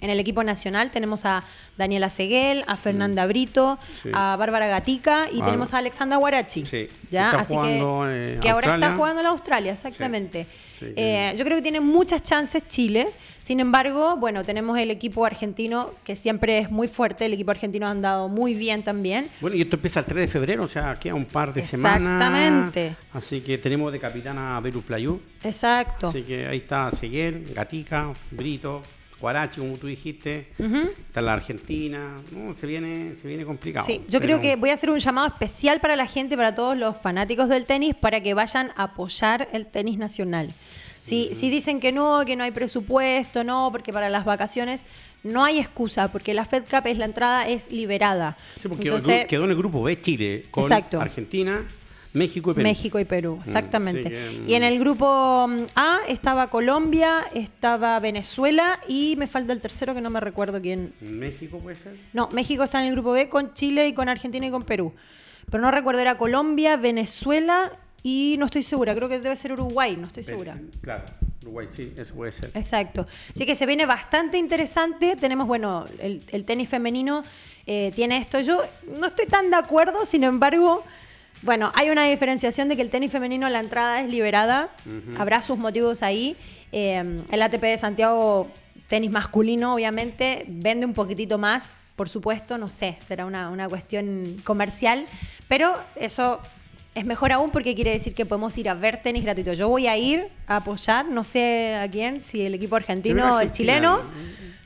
[0.03, 1.45] En el equipo nacional tenemos a
[1.79, 4.11] Daniela Seguel, a Fernanda Brito, Sí.
[4.12, 5.45] a Bárbara Gatica y Ah.
[5.47, 6.67] tenemos a Alexandra Guarachi.
[6.67, 6.88] Sí.
[7.11, 7.27] ¿ya?
[7.31, 10.47] Está Así jugando, que, eh, que ahora está jugando en Australia, exactamente.
[10.79, 13.07] Sí, Eh, yo creo que tiene muchas chances Chile.
[13.41, 17.27] Sin embargo, bueno, tenemos el equipo argentino que siempre es muy fuerte.
[17.27, 19.29] El equipo argentino ha andado muy bien también.
[19.41, 22.15] Bueno, y esto empieza el 3 de febrero, o sea, queda un par de semanas.
[22.21, 22.97] Exactamente.
[23.12, 25.21] Así que tenemos de capitana a Beru Playú.
[25.45, 26.09] Exacto.
[26.09, 28.83] Así que ahí está Seguel, Gatica, Brito,
[29.23, 30.49] Guarachi, como tú dijiste.
[31.07, 32.17] Está la Argentina.
[32.33, 33.87] No, se viene, se viene complicado.
[33.87, 36.55] Sí, yo Pero- creo que voy a hacer un llamado especial para la gente, para
[36.55, 40.53] todos los fanáticos del tenis, para que vayan a apoyar el tenis nacional.
[41.03, 44.87] Si, si dicen que no, que no hay presupuesto, no, porque para las vacaciones
[45.25, 48.37] no hay excusa, porque la Fed Cup es la entrada es liberada.
[48.61, 51.01] Sí, porque Entonces, quedó en el grupo B Chile con Exacto.
[51.01, 51.65] Argentina,
[52.12, 52.62] México y Perú.
[52.62, 54.05] México y Perú, exactamente.
[54.05, 54.48] sí que, mm.
[54.48, 59.94] Y en el grupo mm, A estaba Colombia, estaba Venezuela y me falta el tercero
[59.94, 61.96] que no me recuerdo quién, México puede ser.
[62.12, 64.92] No, México está en el grupo B con Chile y con Argentina y con Perú.
[65.51, 67.72] Pero no recuerdo, era Colombia, Venezuela
[68.03, 70.61] y no estoy segura, creo que debe ser Uruguay, no estoy segura.
[70.81, 71.05] Claro,
[71.42, 72.51] Uruguay, sí, eso puede ser.
[72.55, 73.07] Exacto.
[73.35, 75.16] Así que se viene bastante interesante.
[75.16, 77.22] Tenemos, bueno, el, el tenis femenino
[77.66, 78.40] eh, tiene esto.
[78.40, 78.61] Yo
[78.98, 80.85] no estoy tan de acuerdo, sin embargo,
[81.43, 84.71] bueno, hay una diferenciación de que el tenis femenino, la entrada es liberada.
[85.19, 86.37] Habrá sus motivos ahí.
[86.71, 88.49] Eh, el ATP de Santiago,
[88.89, 91.77] tenis masculino, obviamente, vende un poquitito más.
[91.97, 95.05] Por supuesto, no sé, será una, una cuestión comercial,
[95.49, 96.41] pero eso
[96.95, 99.53] es mejor aún porque quiere decir que podemos ir a ver tenis gratuito.
[99.53, 103.41] Yo voy a ir a apoyar, no sé a quién, si el equipo argentino o
[103.41, 104.01] el chileno.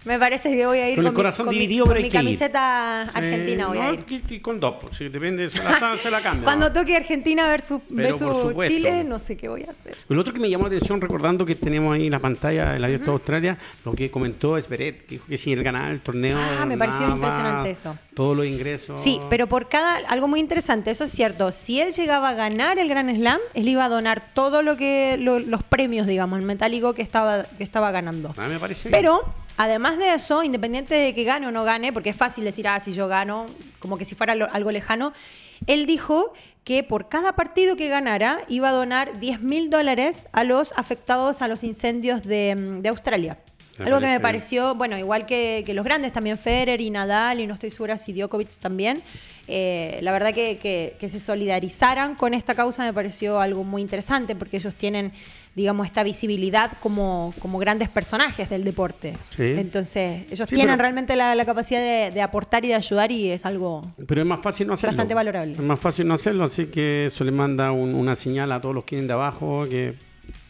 [0.06, 2.12] Me parece que voy a ir Con el mi- con ir.
[2.12, 3.66] camiseta argentina.
[3.66, 4.22] voy Eh, a no, ir.
[4.30, 6.44] Y, con dos, pues, si depende, se la, se la cambia.
[6.44, 8.44] Cuando toque Argentina versus, versus.
[8.66, 9.96] Chile, no sé qué voy a hacer.
[10.08, 12.84] Lo otro que me llamó la atención, recordando que tenemos ahí en la pantalla el
[12.84, 16.00] abierto de Australia, lo que comentó es Beret, que dijo que si él ganaba el
[16.00, 16.38] torneo.
[16.38, 17.98] Ah, me pareció impresionante eso.
[18.14, 19.00] Todos los ingresos.
[19.00, 22.78] Sí, pero por cada, algo muy interesante, eso es cierto, si él llegaba a ganar
[22.78, 26.44] el Gran Slam, él iba a donar todo lo que, lo- los premios, digamos, el
[26.44, 28.32] metálico que estaba, que estaba ganando.
[28.36, 28.98] A mí me parece bien.
[29.00, 29.20] Pero,
[29.56, 32.80] además de eso, independiente de que gane o no gane, porque es fácil decir, ah,
[32.80, 33.46] si yo gano,
[33.78, 35.12] como que si fuera algo lejano,
[35.66, 36.32] él dijo
[36.64, 41.40] que por cada partido que ganara iba a donar 10 mil dólares a los afectados
[41.42, 43.38] a los incendios de, mm, de Australia.
[43.78, 47.40] Me Algo que me pareció, bueno, igual que, que los grandes también, Federer y Nadal,
[47.40, 49.02] y no estoy segura si Djokovic también.
[49.48, 53.80] eh, la verdad que, que- que se solidarizaran con esta causa me pareció algo muy
[53.80, 55.12] interesante porque ellos tienen,
[55.56, 59.16] digamos, esta visibilidad como, como grandes personajes del deporte.
[59.30, 59.42] Sí.
[59.56, 63.10] Entonces, ellos Sí, tienen pero- realmente la, la capacidad de, de aportar y de ayudar
[63.10, 63.90] y es algo...
[64.06, 64.92] Pero es más fácil no hacerlo.
[64.92, 65.52] Bastante valorable.
[65.54, 68.74] Es más fácil no hacerlo, así que eso le manda un- una señal a todos
[68.74, 69.94] los que vienen de abajo que,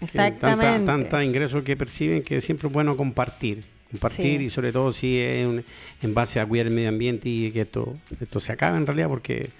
[0.01, 0.65] que Exactamente.
[0.67, 3.63] tanta, tanta ingresos que perciben que siempre es bueno compartir.
[3.93, 4.45] Compartir Sí.
[4.47, 5.65] y sobre todo si es un-
[6.03, 9.09] en base a cuidar el medio ambiente y que esto, esto se acabe en realidad
[9.09, 9.51] porque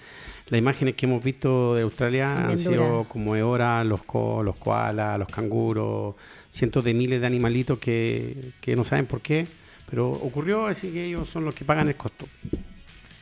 [0.49, 5.19] las imágenes que hemos visto de Australia han sido como Eora, los, co- los koalas,
[5.19, 6.15] los canguros,
[6.49, 9.45] cientos de miles de animalitos que, que no saben por qué,
[9.89, 12.27] pero ocurrió, así que ellos son los que pagan el costo.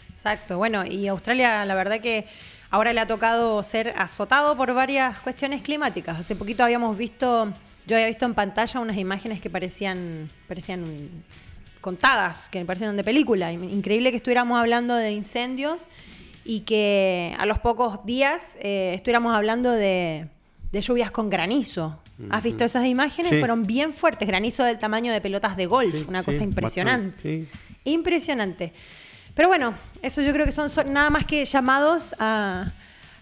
[0.09, 2.25] Exacto, bueno, y Australia la verdad que
[2.69, 6.19] ahora le ha tocado ser azotado por varias cuestiones climáticas.
[6.19, 7.51] Hace poquito habíamos visto,
[7.87, 10.83] yo había visto en pantalla unas imágenes que parecían, parecían
[11.81, 13.51] contadas, que parecían de película.
[13.51, 15.89] In- Increíble que estuviéramos hablando de incendios
[16.45, 20.29] y que a los pocos días eh, estuviéramos hablando de,
[20.71, 21.99] de lluvias con granizo.
[22.29, 23.29] ¿Has visto esas imágenes?
[23.29, 23.39] Sí.
[23.39, 27.47] Fueron bien fuertes, granizo del tamaño de pelotas de golf, Sí, una sí, cosa impresionante.
[27.83, 28.71] Impresionante.
[29.33, 32.71] Pero bueno, eso yo creo que son, son nada más que llamados a,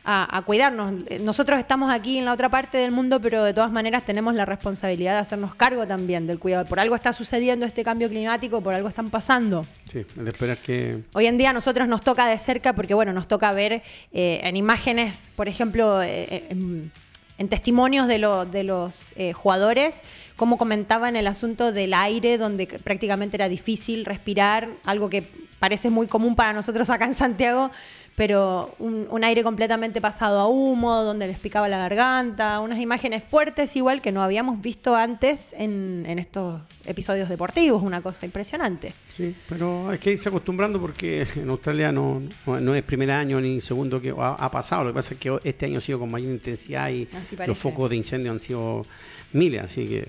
[0.06, 0.94] a- a cuidarnos.
[1.08, 4.34] Eh, Nosotros estamos aquí en la otra parte del mundo, pero de todas maneras tenemos
[4.36, 6.66] la responsabilidad de hacernos cargo también del cuidado.
[6.66, 9.66] Por algo está sucediendo este cambio climático, por algo están pasando.
[9.92, 11.04] Sí, de esperar que...
[11.14, 14.42] Hoy en día a nosotros nos toca de cerca porque, bueno, nos toca ver eh,
[14.44, 16.92] en imágenes, por ejemplo, eh, en,
[17.38, 20.02] en testimonios de, lo- de los eh, jugadores,
[20.36, 25.24] cómo comentaban el asunto del aire, donde prácticamente era difícil respirar, algo que
[25.64, 27.72] parece muy común para nosotros acá en Santiago,
[28.18, 33.24] pero un, un aire completamente pasado a humo, donde les picaba la garganta, unas imágenes
[33.24, 38.94] fuertes igual que no habíamos visto antes en, en estos episodios deportivos, una cosa impresionante.
[39.08, 43.40] Sí, pero hay que irse acostumbrando porque en Australia no, no, no es primer año
[43.40, 44.84] ni segundo que ha, ha pasado.
[44.84, 47.08] Lo que pasa es que este año ha sido con mayor intensidad y
[47.48, 48.86] los focos de incendio han sido
[49.32, 50.00] miles, así que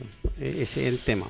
[0.41, 1.27] eh, ese es el tema.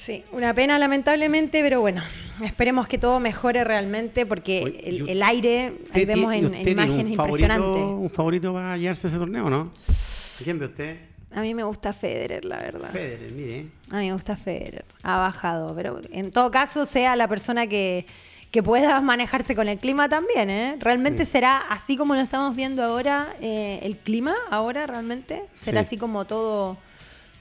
[0.00, 2.02] Sí, una pena lamentablemente, pero bueno,
[2.42, 7.12] esperemos que todo mejore realmente porque Oye, el, aire, ahí ¿Usted vemos en, en imágenes
[7.12, 7.82] impresionantes.
[7.82, 9.70] un favorito para llevarse ese torneo, no?
[9.88, 10.96] ¿A ¿Quién ve usted?
[11.32, 12.90] A mí me gusta Federer, la verdad.
[12.92, 13.66] Federer, mire.
[13.90, 14.86] A mí me gusta Federer.
[15.02, 18.06] Ha bajado, pero en todo caso sea la persona que,
[18.50, 20.76] que pueda manejarse con el clima también, ¿eh?
[20.80, 24.34] ¿Realmente será así como lo estamos viendo ahora eh, el clima?
[24.50, 25.42] ¿Ahora realmente?
[25.52, 25.86] ¿Será Sí.
[25.88, 26.78] así como todo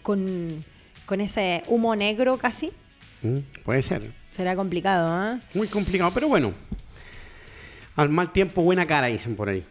[0.03, 0.63] con,
[1.09, 2.71] con ese humo negro casi?
[3.23, 4.11] Mm, Puede ser.
[4.29, 5.39] Será complicado, ¿eh?
[5.55, 6.53] Muy complicado, pero bueno.
[7.95, 9.65] Al mal tiempo, buena cara, dicen por ahí.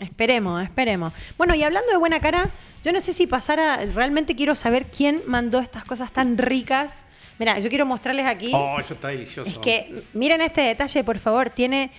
[0.00, 1.12] Esperemos, esperemos.
[1.38, 2.50] Bueno, y hablando de buena cara,
[2.84, 7.04] yo no sé si pasara, realmente quiero saber quién mandó estas cosas tan ricas.
[7.38, 8.50] Mira, yo quiero mostrarles aquí.
[8.52, 9.48] Oh, eso está delicioso.
[9.48, 11.50] Es que miren este detalle, por favor.
[11.50, 11.92] Tiene,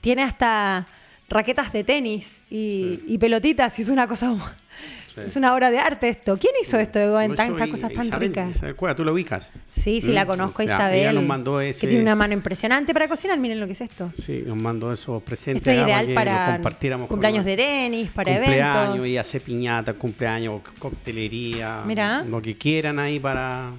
[0.00, 0.86] tiene hasta
[1.28, 3.76] raquetas de tenis y, y pelotitas.
[3.80, 4.32] Y es una cosa.
[5.20, 5.26] Sí.
[5.26, 6.36] Es una obra de arte esto.
[6.36, 8.56] ¿Quién hizo esto, Ego, en Lo tan- hizo estas I- cosas tan Isabel, ricas?
[8.56, 9.50] Isabel Cueva, tú lo ubicas.
[9.70, 10.98] Sí, sí, Mm, la conozco, ya, Isabel.
[11.00, 13.38] ella nos mandó ese- Que tiene una mano impresionante para cocinar.
[13.38, 14.10] Miren lo que es esto.
[14.12, 15.60] Sí, nos mandó esos presentes.
[15.66, 19.06] Esto es ideal para compartiéramos cumpleaños de tenis, para cumpleaños, eventos.
[19.08, 22.22] y hace piñata, cumpleaños, coctelería, Mira.
[22.24, 23.70] lo que quieran ahí para,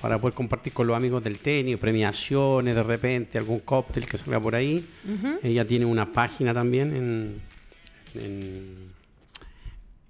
[0.00, 4.38] para poder compartir con los amigos del tenis, premiaciones de repente, algún cóctel que salga
[4.40, 4.84] por ahí.
[5.42, 7.40] Ella tiene una página también en,
[8.14, 8.95] en,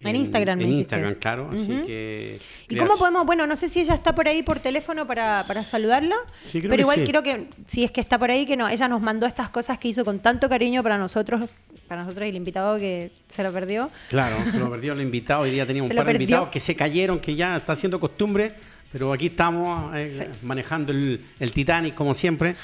[0.09, 0.97] En Instagram, En dijiste.
[0.97, 1.51] Instagram, claro.
[1.53, 1.87] Así Ujú.
[1.87, 2.39] que.
[2.69, 3.27] ¿Y creas- cómo podemos?
[3.27, 6.63] Bueno, no sé si ella está por ahí por teléfono para, para saludarla, Sí, creo
[6.71, 7.05] pero que igual sí.
[7.07, 9.79] creo que si es que está por ahí, que no, ella nos mandó estas cosas
[9.79, 11.51] que hizo con tanto cariño para nosotros,
[11.89, 13.91] para nosotros y el invitado que se lo perdió.
[14.09, 15.43] Claro, se lo perdió el invitado.
[15.43, 18.55] Hoy día teníamos un par de invitados que se cayeron, que ya está haciendo costumbre,
[18.93, 20.25] pero aquí estamos eh, Sí.
[20.43, 22.57] manejando el, el Titanic como siempre.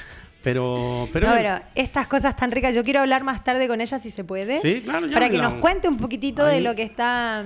[0.42, 4.00] Pero, pero, no, pero estas cosas tan ricas, yo quiero hablar más tarde con ella
[4.00, 6.82] si se puede, Sí, claro, ya para que nos cuente un poquitito de lo que
[6.82, 7.44] está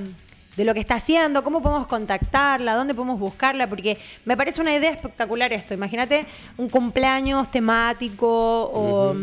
[0.57, 4.75] de lo que está haciendo, cómo podemos contactarla, dónde podemos buscarla, porque me parece una
[4.75, 5.75] idea espectacular esto.
[5.75, 6.25] Imagínate
[6.57, 9.15] un cumpleaños temático o,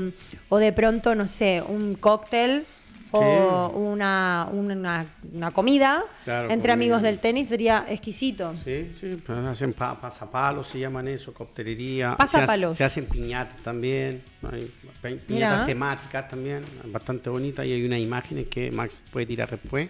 [0.49, 2.67] o de pronto, no sé, un cóctel
[3.15, 6.73] o una, una, una comida Claro, entre comida.
[6.73, 8.53] amigos del tenis sería exquisito.
[8.55, 9.09] Sí, sí,
[9.47, 12.15] hacen pa- pasapalos, se llaman eso, coctelería.
[12.17, 12.75] Pasapalos.
[12.77, 14.21] Se, hace- se hacen piñatas también,
[14.51, 14.61] hay
[15.01, 15.65] pi- piñatas Mira.
[15.65, 19.89] temáticas también, bastante bonitas, y hay unas imágenes que Max puede tirar después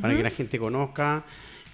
[0.00, 1.24] para que la gente conozca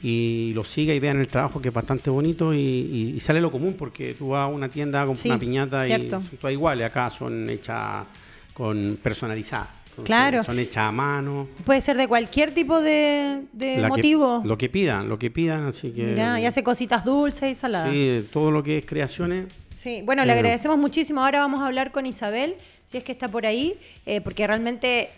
[0.02, 3.40] y lo siga y vean el trabajo que es bastante bonito y, y- y sale
[3.40, 6.20] lo común porque tú vas a una tienda con Sí, una piñata cierto.
[6.24, 8.06] y son todas iguales, acá son hechas
[8.54, 9.68] con personalizadas.
[10.04, 10.44] Claro.
[10.44, 11.48] Son hechas a mano.
[11.64, 14.42] Puede ser de cualquier tipo de, de La que- motivo.
[14.44, 16.04] lo que pidan, lo que pidan, así que...
[16.04, 17.90] Mirá, y hace cositas dulces y saladas.
[17.92, 19.46] Sí, todo lo que es creaciones.
[19.68, 21.22] Sí, bueno, le agradecemos muchísimo.
[21.22, 22.54] Ahora vamos a hablar con Isabel,
[22.86, 25.10] si es que está por ahí, eh, porque realmente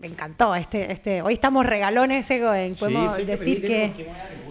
[0.00, 1.20] me encantó este, este.
[1.22, 2.74] Hoy estamos regalones, Egoen.
[2.76, 3.92] Podemos sí, decir que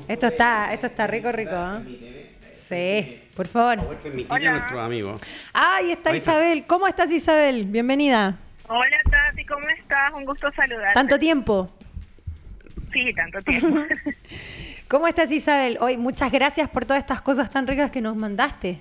[0.07, 1.51] esto está, esto está rico, rico.
[1.53, 2.35] ¿eh?
[2.51, 3.79] Sí, por favor.
[4.01, 5.21] Transmitirle a nuestros amigos.
[5.21, 6.15] Está Ahí está.
[6.15, 6.65] Isabel.
[6.67, 7.65] ¿Cómo estás, Isabel?
[7.65, 8.37] Bienvenida.
[8.71, 10.13] Hola Tati, ¿cómo estás?
[10.13, 10.93] Un gusto saludarte.
[10.93, 11.75] Tanto tiempo.
[12.93, 13.79] Sí, tanto tiempo.
[14.88, 15.77] ¿Cómo estás, Isabel?
[15.82, 18.79] Hoy, muchas gracias por todas estas cosas tan ricas que nos mandaste.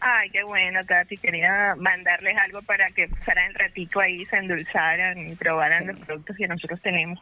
[0.00, 1.16] Ay, qué bueno, Tati.
[1.16, 5.86] Quería mandarles algo para que pasaran el ratico ahí, se endulzaran y probaran Sí.
[5.88, 7.18] los productos que nosotros tenemos.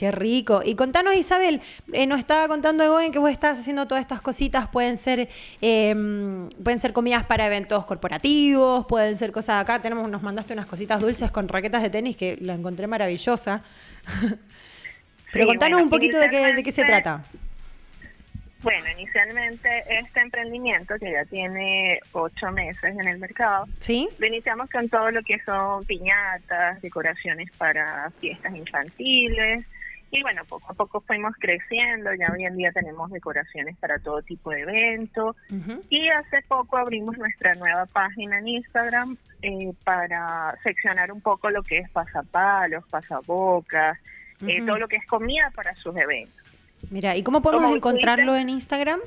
[0.00, 0.62] Qué rico.
[0.64, 1.60] Y contanos, Isabel,
[1.92, 4.66] eh, nos estaba contando Egoen que vos estás haciendo todas estas cositas.
[4.66, 5.28] Pueden ser,
[5.60, 5.94] eh,
[6.64, 9.82] pueden ser comidas para eventos corporativos, pueden ser cosas acá.
[9.82, 13.62] Tenemos, nos mandaste unas cositas dulces con raquetas de tenis que la encontré maravillosa.
[15.32, 17.22] Pero Sí, contanos bueno, un poquito de qué, de qué se trata.
[18.62, 24.08] Bueno, inicialmente este emprendimiento, que ya tiene ocho meses en el mercado, ¿Sí?
[24.18, 29.66] lo iniciamos con todo lo que son piñatas, decoraciones para fiestas infantiles.
[30.12, 34.22] Y bueno, poco a poco fuimos creciendo, ya hoy en día tenemos decoraciones para todo
[34.22, 35.36] tipo de eventos.
[35.88, 41.62] Y hace poco abrimos nuestra nueva página en Instagram eh, para seccionar un poco lo
[41.62, 43.98] que es pasapalos, pasabocas,
[44.46, 46.34] eh, todo lo que es comida para sus eventos.
[46.90, 48.42] Mira, ¿y cómo podemos Como encontrarlo Twitter.
[48.42, 49.00] en Instagram?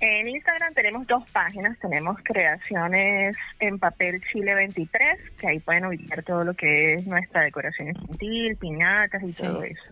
[0.00, 6.22] En Instagram tenemos dos páginas, tenemos creaciones en papel Chile 23, que ahí pueden ubicar
[6.24, 9.42] todo lo que es nuestra decoración infantil, piñatas y Sí.
[9.44, 9.82] todo eso.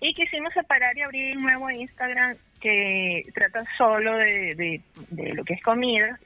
[0.00, 5.44] Y quisimos separar y abrir un nuevo Instagram que trata solo de, de- de lo
[5.44, 6.18] que es comida,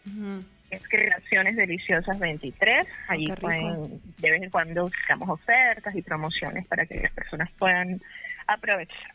[0.70, 2.86] es Creaciones Deliciosas 23.
[3.08, 3.40] Allí qué rico.
[3.46, 8.00] pueden, de vez en cuando sacamos ofertas y promociones para que las personas puedan
[8.46, 9.12] aprovechar.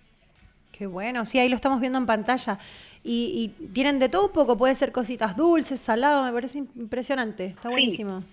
[0.72, 2.58] Qué bueno, sí, ahí lo estamos viendo en pantalla.
[3.04, 7.46] Y, y tienen de todo un poco, puede ser cositas dulces, salado, me parece impresionante,
[7.48, 7.68] está Sí.
[7.70, 8.24] buenísimo.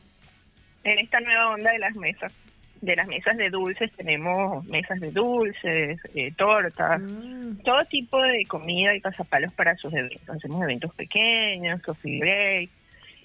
[0.84, 2.32] En esta nueva onda de las mesas,
[2.80, 7.56] de las mesas de dulces, tenemos mesas de dulces, eh, tortas, Mm.
[7.64, 10.28] todo tipo de comida y pasapalos para sus eventos.
[10.28, 12.70] Hacemos eventos pequeños, coffee break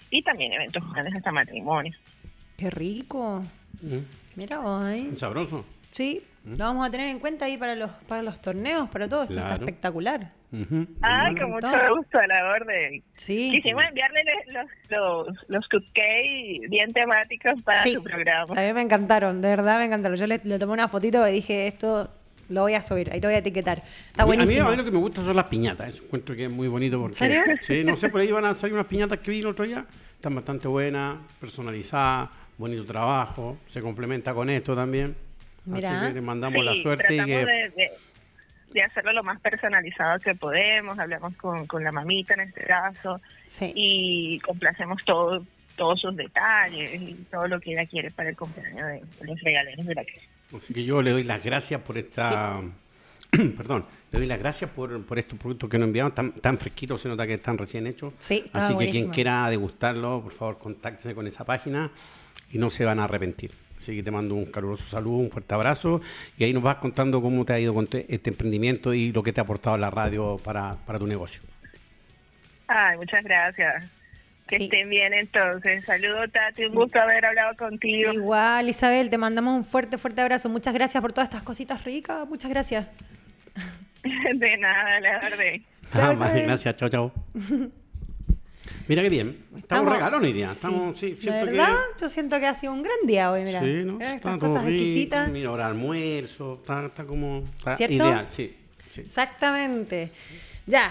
[0.10, 1.96] y también eventos grandes hasta matrimonios.
[2.58, 3.44] Qué rico.
[3.82, 3.98] Mm,
[4.36, 5.12] Mira ahí.
[5.18, 5.66] Sabroso.
[5.92, 9.24] Sí, lo vamos a tener en cuenta ahí para los, para los torneos, para todo.
[9.24, 10.32] Esto está espectacular.
[10.54, 10.66] Ay,
[11.34, 13.04] Bueno, con mucho gusto, a la orden.
[13.16, 13.52] Sí.
[13.52, 17.94] Quisimos enviarle los, los, los cupcakes bien temáticos para Sí.
[17.94, 18.54] su programa.
[18.58, 20.18] A mí me encantaron, de verdad me encantaron.
[20.18, 22.10] Yo le, le tomé una fotito y dije, esto
[22.50, 23.84] lo voy a subir, ahí te voy a etiquetar.
[24.08, 24.68] Está A mí- buenísimo.
[24.68, 25.90] A mí, lo que me gusta son las piñatas.
[25.90, 27.00] Eso encuentro que es muy bonito.
[27.00, 27.44] Porque, serio?
[27.62, 29.86] Sí, no sé, por ahí van a salir unas piñatas que vi el otro día.
[30.16, 33.58] Están bastante buenas, personalizadas, bonito trabajo.
[33.68, 35.16] Se complementa con esto también.
[35.66, 35.98] Mira.
[36.02, 37.46] Así que le mandamos la Sí, suerte y tratamos que...
[37.52, 37.92] de, de-
[38.74, 40.98] de hacerlo lo más personalizado que podemos.
[40.98, 43.74] Hablamos con, con la mamita en este caso Sí.
[43.76, 45.46] y complacemos todo,
[45.76, 49.86] todos sus detalles y todo lo que ella quiere para el cumpleaños de, los regaleros
[49.86, 50.22] de la casa.
[50.56, 52.62] Así que yo le doy las gracias por esta...
[53.32, 57.02] Perdón, le doy las gracias por, por estos productos que nos enviaron, tan, tan fresquitos,
[57.02, 58.14] se nota que están recién hechos.
[58.20, 59.14] Sí, Así que quien buenísimo.
[59.14, 61.92] quiera degustarlo, por favor, contáctese con esa página
[62.52, 63.52] y no se van a arrepentir.
[63.82, 66.02] Así que te mando un caluroso saludo, un fuerte abrazo
[66.38, 69.24] y ahí nos vas contando cómo te ha ido con te- este emprendimiento y lo
[69.24, 71.42] que te ha aportado la radio para, para tu negocio.
[72.68, 73.86] Ay, muchas gracias.
[74.48, 74.64] Que Sí.
[74.66, 75.84] estén bien entonces.
[75.86, 76.66] Saludos, Tati.
[76.66, 78.12] Un gusto haber hablado contigo.
[78.14, 80.48] Igual, Isabel, te mandamos un fuerte, fuerte abrazo.
[80.50, 82.28] Muchas gracias por todas estas cositas ricas.
[82.28, 82.86] Muchas gracias.
[84.36, 85.20] De nada, la.
[85.94, 87.12] Chao, Ah, gracias, chao, chao.
[88.88, 89.46] Mira qué bien.
[89.58, 90.48] Estamos, regalones hoy día.
[90.48, 91.76] Estamos, sí, ¿De siento que- verdad?
[92.00, 93.60] Yo siento que ha sido un gran día hoy, mira.
[93.62, 93.94] Sí, ¿no?
[93.94, 95.30] Eh, Está Estas cosas rico, exquisitas.
[95.30, 97.96] Mira, ahora almuerzo, está, está como está ¿Cierto?
[97.96, 98.56] ideal, sí.
[98.90, 99.02] sí.
[99.02, 100.12] Exactamente.
[100.66, 100.90] Ya.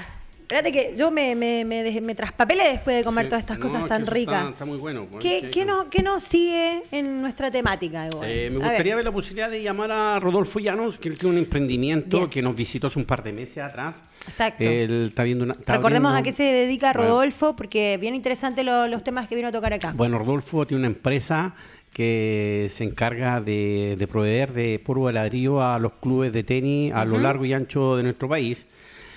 [0.50, 3.28] Espérate que yo me, me, me, me traspapelé después de comer Sí.
[3.30, 4.36] todas estas No, cosas es tan ricas.
[4.38, 5.06] Está, está muy bueno.
[5.08, 8.08] pues, ¿Qué, qué, no, ¿Qué nos sigue en nuestra temática?
[8.24, 8.96] Eh, me A gustaría ver.
[8.96, 9.04] ver.
[9.04, 12.30] la posibilidad de llamar a Rodolfo Llanos, que él tiene un emprendimiento Bien.
[12.30, 14.02] que nos visitó hace un par de meses atrás.
[14.26, 14.64] Exacto.
[14.64, 15.54] Él está viendo una.
[15.54, 16.92] está Recordemos a abriendo- qué se dedica.
[16.94, 19.92] Rodolfo, porque bien interesante lo- los temas que vino a tocar acá.
[19.96, 21.54] Bueno, Rodolfo tiene una empresa
[21.92, 26.92] que se encarga de, de proveer de polvo de ladrillo a los clubes de tenis
[26.92, 28.66] a lo largo y ancho de nuestro país.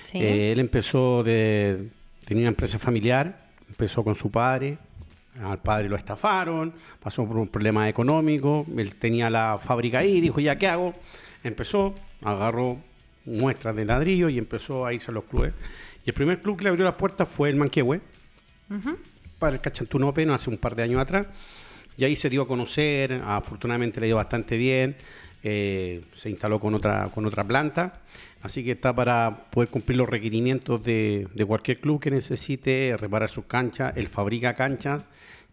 [0.04, 0.18] Sí.
[0.22, 1.88] Eh, él empezó de.
[2.24, 4.78] tenía una empresa familiar, empezó con su padre.
[5.42, 8.64] Al padre lo estafaron, pasó por un problema económico.
[8.76, 10.94] Él tenía la fábrica ahí, dijo: ¿Ya qué hago?
[11.42, 12.78] Empezó, agarró
[13.24, 15.52] muestras de ladrillo y empezó a irse a los clubes.
[16.04, 18.00] Y el primer club que le abrió las puertas fue el Manquehue
[19.38, 21.26] para el Cachantún Open hace un par de años atrás.
[21.96, 24.96] Y ahí se dio a conocer, afortunadamente le dio bastante bien,
[25.42, 28.00] eh, se instaló con otra, con otra planta,
[28.44, 33.30] así que está para poder cumplir los requerimientos de, de cualquier club que necesite reparar
[33.30, 35.08] sus canchas, él fabrica canchas.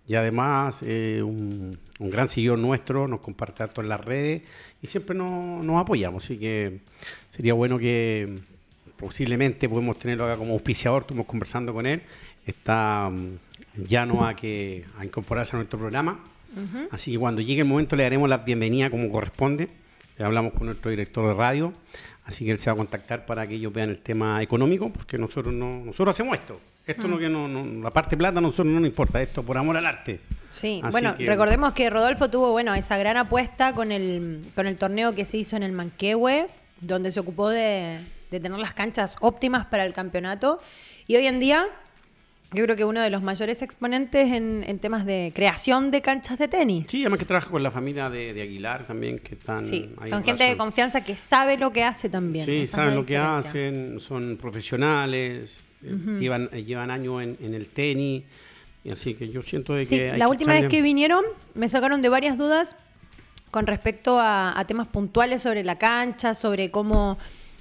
[0.08, 4.42] Y además eh, un, un gran seguidor nuestro, nos comparte harto en las redes
[4.82, 6.82] y siempre nos, nos apoyamos, así que
[7.30, 8.36] sería bueno que
[8.98, 12.02] posiblemente podemos tenerlo acá como auspiciador, estuvimos conversando con él,
[12.46, 16.20] está mm, llano a que a incorporarse a nuestro programa.
[16.92, 19.70] Así que cuando llegue el momento le daremos la bienvenida como corresponde.
[20.18, 21.74] Le hablamos con nuestro director de radio,
[22.26, 25.18] así que él se va a contactar para que ellos vean el tema económico, porque
[25.18, 26.60] nosotros no, nosotros hacemos esto.
[26.86, 29.58] Esto no que no, no- la parte plata a nosotros no nos importa, esto por
[29.58, 30.20] amor al arte.
[30.50, 34.66] Sí, Así bueno, que- recordemos que Rodolfo tuvo, bueno, esa gran apuesta con el, con
[34.68, 36.48] el torneo que se hizo en el Manquehue,
[36.82, 38.00] donde se ocupó de,
[38.32, 40.60] de tener las canchas óptimas para el campeonato.
[41.08, 41.68] Y hoy en día,
[42.54, 46.38] yo creo que uno de los mayores exponentes en, en temas de creación de canchas
[46.38, 46.90] de tenis.
[46.90, 50.10] Sí, además que trabaja con la familia de, de Aguilar también, que están Sí, ahí
[50.10, 52.46] son en gente de confianza que sabe lo que hace también.
[52.46, 57.70] Sí, saben lo que hacen, son profesionales, eh, llevan, eh, llevan años en, en el
[57.70, 58.24] tenis,
[58.84, 59.86] y así que yo siento de que...
[59.86, 62.76] Sí, hay la que última vez que vinieron me sacaron de varias dudas
[63.50, 67.18] con respecto a, a temas puntuales sobre la cancha, sobre cómo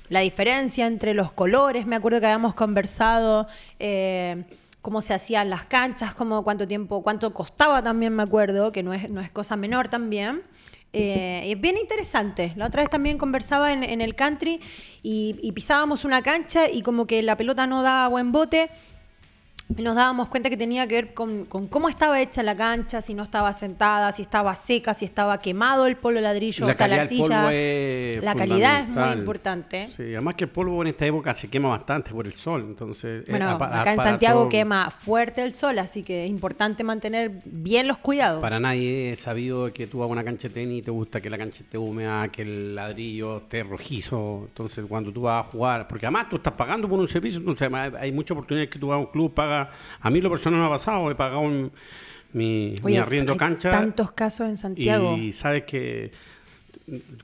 [0.09, 1.87] la diferencia entre los colores.
[1.87, 3.46] Me acuerdo que habíamos conversado
[3.79, 4.44] eh,
[4.83, 8.93] cómo se hacían las canchas, cómo, cuánto tiempo, cuánto costaba también, me acuerdo, que no
[8.93, 10.43] es, no es cosa menor también.
[10.93, 12.53] Eh, y es bien interesante.
[12.57, 14.61] La otra vez también conversaba en, en el country
[15.03, 18.71] y, y pisábamos una cancha y como que la pelota no daba buen bote.
[19.76, 23.14] Nos dábamos cuenta que tenía que ver con, con cómo estaba hecha la cancha, si
[23.14, 26.88] no estaba sentada, si estaba seca, si estaba quemado el polvo ladrillo, La o sea,
[26.88, 29.88] la es la calidad es muy importante.
[29.88, 33.22] Sí, además que el polvo en esta época se quema bastante por el sol, entonces...
[33.22, 36.83] eh, Bueno, apa- acá en Santiago todo- quema fuerte el sol, así que es importante
[36.85, 38.40] mantener bien los cuidados.
[38.42, 41.20] Para nadie es sabido que tú vas a una cancha de tenis y te gusta
[41.20, 44.44] que la cancha esté húmeda, que el ladrillo esté rojizo.
[44.48, 47.70] Entonces, cuando tú vas a jugar, porque además tú estás pagando por un servicio, entonces
[47.98, 49.60] hay muchas oportunidades que tú vas a un club, pagas.
[50.01, 51.73] A mí lo personal me ha pasado, he pagado un-
[52.33, 53.70] mi, arriendo hay cancha.
[53.70, 55.16] tantos casos en Santiago.
[55.16, 56.12] Y sabes que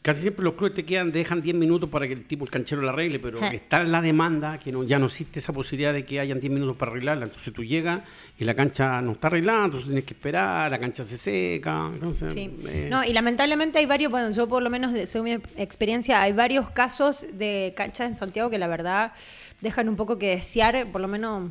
[0.02, 2.82] casi siempre los clubes te quedan, dejan 10 minutos para que el tipo, el canchero
[2.82, 6.04] la arregle, pero está en la demanda que no, ya no existe esa posibilidad de
[6.04, 7.24] que hayan 10 minutos para arreglarla.
[7.26, 8.00] Entonces tú llegas
[8.38, 11.88] y la cancha no está arreglada, entonces tienes que esperar, la cancha se seca.
[11.92, 12.54] Entonces, Sí.
[12.68, 16.32] eh, No, y lamentablemente hay varios, bueno, yo por lo menos según mi experiencia, hay
[16.32, 19.12] varios casos de canchas en Santiago que la verdad
[19.60, 21.50] dejan un poco que desear, por lo menos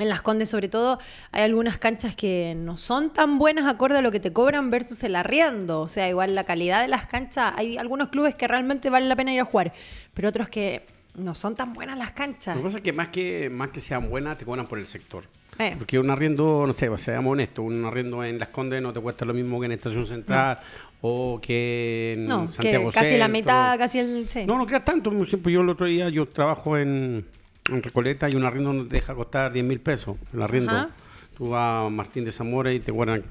[0.00, 0.98] en Las Condes sobre todo,
[1.30, 5.02] hay algunas canchas que no son tan buenas acorde a lo que te cobran versus
[5.04, 5.82] el arriendo.
[5.82, 9.16] O sea, igual la calidad de las canchas, hay algunos clubes que realmente vale la
[9.16, 9.72] pena ir a jugar,
[10.14, 10.84] pero otros que
[11.14, 12.56] no son tan buenas las canchas.
[12.56, 14.86] Lo que pasa es que más que, más que sean buenas, te cobran por el
[14.86, 15.24] sector.
[15.58, 15.74] Eh.
[15.76, 19.00] Porque un arriendo, no sé, pues, seamos honestos, un arriendo en Las Condes no te
[19.00, 20.58] cuesta lo mismo que en Estación Central
[21.02, 24.28] o que en No, Santiago que casi la mitad, casi el...
[24.28, 24.46] Sí.
[24.46, 25.10] No, no creas tanto.
[25.10, 27.26] Por ejemplo, yo el otro día yo trabajo en,
[27.70, 30.16] en Recoleta y un arriendo no te deja costar 10 mil pesos.
[30.32, 30.72] El arriendo.
[30.72, 30.90] Ajá.
[31.36, 33.22] Tú vas a Martín de Zamora y te cobran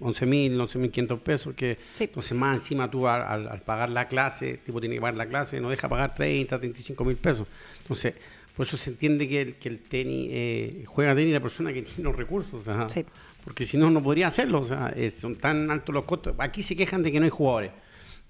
[0.00, 1.54] 11 mil, 11 mil 500 pesos.
[1.54, 2.04] Que, Sí.
[2.04, 5.26] Entonces, más encima tú al, al- al pagar la clase, tipo tiene que pagar la
[5.26, 7.46] clase, no deja pagar 30, 35 mil pesos.
[7.82, 8.14] Entonces,
[8.56, 11.82] por eso se entiende que el, que el tenis, eh, juega tenis la persona que
[11.82, 12.62] tiene los recursos.
[12.62, 13.04] o sea, Sí.
[13.44, 14.60] Porque si no, no podría hacerlo.
[14.60, 16.34] O sea, son tan altos los costos.
[16.38, 17.70] Aquí se quejan de que no hay jugadores.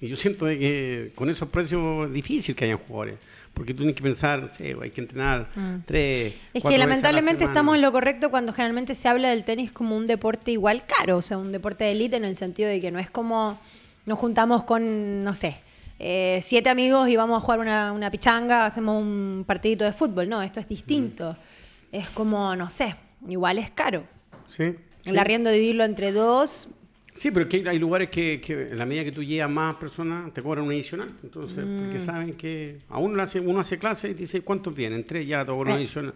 [0.01, 3.19] Y yo siento de que con esos precios es difícil que hayan jugadores.
[3.55, 5.49] Porque tú tienes que pensar, no sé, hay que entrenar
[5.87, 6.35] tres.
[6.35, 6.57] Mm.
[6.57, 9.73] Es cuatro que la lamentablemente estamos en lo correcto cuando generalmente se habla del tenis
[9.73, 12.83] como un deporte igual caro, o sea, un deporte de élite en el sentido de
[12.83, 13.59] que no es como
[14.05, 15.57] nos juntamos con, no sé,
[15.99, 20.29] eh, siete amigos y vamos a jugar una, una pichanga, hacemos un partidito de fútbol.
[20.29, 21.37] No, esto es distinto.
[21.91, 22.95] Es como, no sé,
[23.29, 24.05] igual es caro.
[24.47, 24.65] Sí.
[25.05, 25.19] El sí.
[25.19, 26.69] arriendo dividirlo entre dos,
[27.17, 30.33] Sí, pero que hay lugares que, que en la medida que tú llegas más personas
[30.35, 31.09] te cobran un adicional.
[31.23, 31.77] Entonces, Mm.
[31.79, 35.05] porque saben que a uno, hace, uno hace clase y dice, ¿cuántos vienen?
[35.05, 35.83] Tres ya, te cobran un Eh.
[35.85, 36.15] adicional.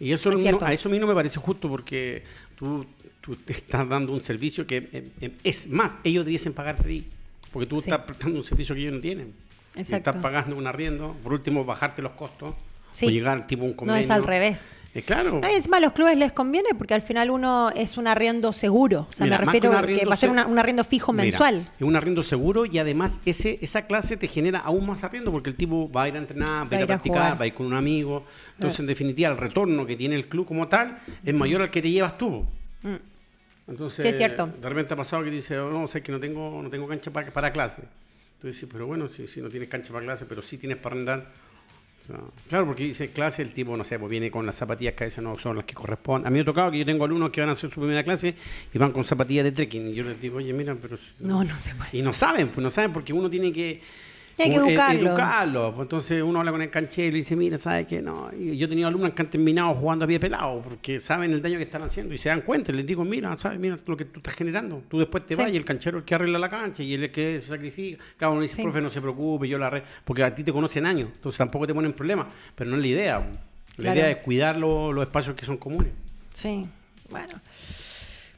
[0.00, 2.22] Y eso Es no- a eso a mí no me parece justo porque
[2.56, 2.84] tú,
[3.20, 6.86] tú te estás dando un servicio que eh, eh, es más, ellos debiesen pagarte a
[6.86, 7.04] ti.
[7.52, 7.90] Porque tú Sí.
[7.90, 9.32] estás prestando un servicio que ellos no tienen.
[9.76, 10.10] Y Exacto.
[10.10, 12.54] estás pagando un arriendo, por último, bajarte los costos.
[12.92, 13.06] Sí.
[13.06, 14.02] O llegar tipo un no convenio.
[14.02, 14.76] es al revés.
[14.92, 15.38] Eh, claro.
[15.40, 19.06] No, encima a los clubes les conviene porque al final uno es un arriendo seguro.
[19.08, 21.24] O sea, Mira, me refiero a que va a ser una- un arriendo fijo Mira,
[21.24, 21.70] mensual.
[21.76, 25.48] Es un arriendo seguro y además ese, esa clase te genera aún más arriendo porque
[25.50, 27.40] el tipo va a ir a entrenar, va, a ir a practicar, jugar.
[27.40, 28.24] va a ir con un amigo.
[28.56, 31.80] Entonces, en definitiva, el retorno que tiene el club como tal es mayor al que
[31.82, 32.44] te llevas tú.
[32.82, 32.94] Mm.
[33.68, 34.48] Entonces, Sí, es cierto.
[34.60, 37.12] de repente ha pasado que dice, oh, no, sé que no tengo, no tengo cancha
[37.12, 37.82] para, para clase.
[38.40, 40.94] Tú dices, pero bueno, si, si no tienes cancha para clase, pero sí tienes para
[40.96, 41.26] arrendar.
[42.48, 45.06] Claro, porque dice clase, el tipo, no sé, pues viene con las zapatillas que a
[45.06, 46.26] veces no son las que corresponden.
[46.26, 48.02] A mí me ha tocado que yo tengo alumnos que van a hacer su primera
[48.02, 48.34] clase
[48.72, 49.88] y van con zapatillas de trekking.
[49.88, 50.98] Y yo les digo, oye, mira, pero...
[51.20, 51.90] No, no se puede.
[51.92, 53.80] y no saben, pues no saben porque uno tiene que,
[54.38, 55.08] Hay que eh, educarlo.
[55.10, 55.74] educarlo.
[55.74, 58.00] Pues entonces uno habla con el canchero y dice, mira, ¿sabes qué?
[58.00, 58.30] No.
[58.38, 61.42] Y yo he tenido alumnos que han terminado jugando a pie pelado porque saben el
[61.42, 62.72] daño que están haciendo y se dan cuenta.
[62.72, 63.58] Y les digo, mira, ¿sabes?
[63.58, 64.82] Mira lo que tú estás generando.
[64.88, 65.42] Tú después te Sí.
[65.42, 67.40] vas y el canchero es el que arregla la cancha y él es el que
[67.40, 68.02] se sacrifica.
[68.16, 68.62] Cada uno dice, Sí.
[68.62, 69.88] profe, no se preocupe, yo la arreglo.
[70.04, 72.26] Porque a ti te conocen años, entonces tampoco te ponen problemas.
[72.54, 73.18] Pero no es la idea.
[73.18, 73.98] La Claro.
[74.00, 75.92] idea es cuidar lo- los espacios que son comunes.
[76.32, 76.66] Sí,
[77.10, 77.28] bueno.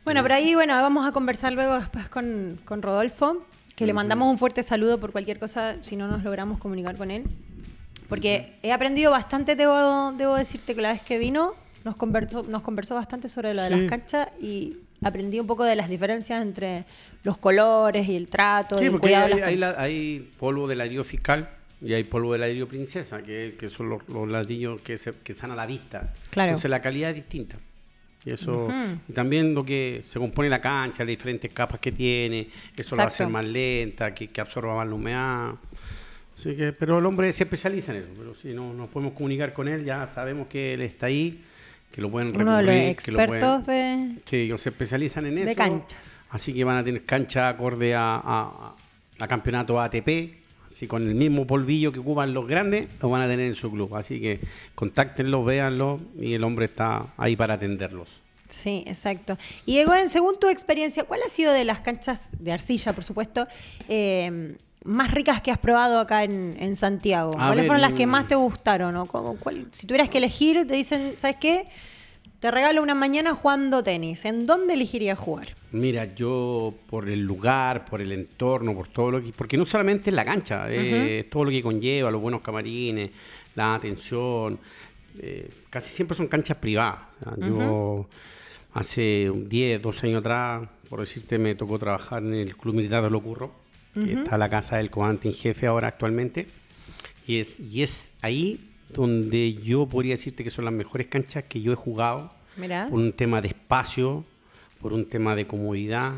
[0.05, 3.47] Bueno, por ahí, bueno, vamos a conversar luego después con, con Rodolfo,
[3.83, 7.11] que le mandamos un fuerte saludo por cualquier cosa si no nos logramos comunicar con
[7.11, 7.25] él.
[8.09, 11.55] Porque he aprendido bastante, debo, debo decirte que la vez que vino
[11.85, 13.75] nos conversó, nos conversó bastante sobre lo de Sí.
[13.81, 16.85] las canchas y aprendí un poco de las diferencias entre
[17.25, 19.77] los colores y el trato y Sí, el porque hay, de las hay canchas.
[19.77, 21.49] la- hay polvo del ladrillo fiscal
[21.81, 25.33] y hay polvo del ladrillo princesa, que, que son los, los ladrillos que, se, que
[25.33, 26.13] están a la vista.
[26.31, 26.51] Claro.
[26.51, 27.57] Entonces la calidad es distinta.
[28.25, 28.69] Y eso
[29.09, 33.05] y también lo que se compone la cancha, las diferentes capas que tiene, eso la
[33.05, 35.55] hace más lenta, que, que absorba más la humedad.
[36.37, 38.09] Así que, pero el hombre se especializa en eso.
[38.17, 41.43] Pero si no nos podemos comunicar con él, ya sabemos que él está ahí,
[41.91, 44.23] que lo pueden Uno de los recurrir, que lo pueden- expertos de...
[44.25, 45.55] que ellos se especializan en De eso.
[45.57, 46.01] canchas.
[46.31, 48.77] Así que van a tener cancha acorde a, a-
[49.19, 50.42] a campeonato ATP.
[50.73, 53.71] Así con el mismo polvillo que ocupan los grandes, lo van a tener en su
[53.71, 53.95] club.
[53.95, 54.41] Así que
[54.75, 58.09] contáctenlos, véanlo y el hombre está ahí para atenderlos.
[58.49, 59.37] Sí, exacto.
[59.67, 63.47] Y Egoen, según tu experiencia, ¿cuál ha sido de las canchas de arcilla, por supuesto,
[63.89, 67.33] eh, más ricas que has probado acá en, en Santiago?
[67.35, 68.11] A ¿Cuáles ver, fueron las que mm.
[68.11, 68.97] más te gustaron?
[68.97, 71.67] o cómo- cuál- si tuvieras que elegir, te dicen, ¿sabes qué?
[72.43, 74.25] Te regalo una mañana jugando tenis.
[74.25, 75.55] ¿En dónde elegirías jugar?
[75.71, 79.31] Mira, yo por el lugar, por el entorno, por todo lo que...
[79.31, 83.13] Porque no solamente es la cancha, eh, todo lo que conlleva, los buenos camarines,
[83.55, 84.59] la atención.
[85.21, 86.99] eh, casi siempre son canchas privadas.
[87.39, 88.09] Yo
[88.75, 93.11] hace 10, 12 años atrás, por decirte, me tocó trabajar en el Club Militar de
[93.11, 93.53] Locurro,
[93.95, 96.49] que está la casa del comandante en jefe ahora actualmente.
[97.25, 101.61] Y es, y es ahí donde yo podría decirte que son las mejores canchas que
[101.61, 104.25] yo he jugado por un tema de espacio,
[104.81, 106.13] por un tema de comodidad,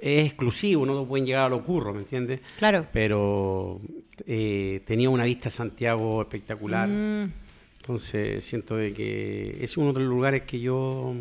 [0.00, 2.40] es exclusivo, no pueden llegar a lo curro, ¿me entiendes?
[2.58, 2.86] Claro.
[2.92, 3.80] Pero
[4.26, 6.88] eh, tenía una vista a Santiago espectacular.
[6.88, 7.32] Mm.
[7.94, 11.12] Entonces siento de que es uno de los lugares que yo...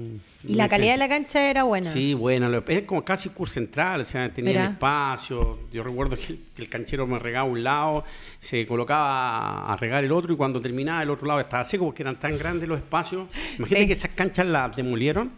[0.48, 1.92] ¿Y la calidad de la cancha era buena?
[1.92, 2.62] Sí, buena.
[2.68, 5.58] Es como casi curso central, o sea, tenía el espacio.
[5.74, 8.04] Yo recuerdo que el, que el canchero me regaba un lado,
[8.40, 12.04] se colocaba a regar el otro y cuando terminaba el otro lado estaba seco porque
[12.04, 13.28] eran tan grandes los espacios.
[13.58, 13.88] Imagínate Sí.
[13.88, 15.32] que esas canchas las demolieron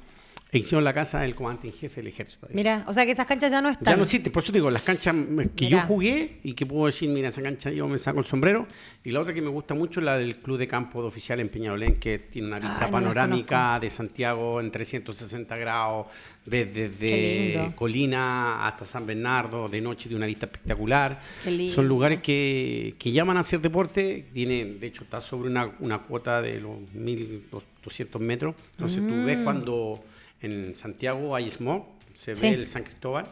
[0.54, 2.46] e hicieron la casa del comandante en jefe del ejército.
[2.52, 3.94] Mira, o sea que esas canchas ya no están.
[3.94, 5.16] Ya no existe, por eso te digo, las canchas
[5.56, 8.68] que yo jugué y que puedo decir, mira, esa cancha yo me saco el sombrero.
[9.06, 11.40] Y la otra que me gusta mucho es la del Club de Campo de Oficial
[11.40, 16.08] en Peñalolén, que tiene una vista Ay, no las panorámica de Santiago en 360 grados,
[16.46, 17.72] ves desde.
[17.76, 21.22] Colina hasta San Bernardo, de noche de una vista espectacular.
[21.46, 21.76] Qué lindo.
[21.76, 26.00] Son lugares que, que llaman a hacer deporte, tiene, de hecho está sobre una, una
[26.00, 28.56] cuota de los 1.200 metros.
[28.72, 30.04] Entonces tú ves cuando
[30.42, 32.36] en Santiago hay smog, se.
[32.36, 32.42] Sí.
[32.50, 33.26] ve el San Cristóbal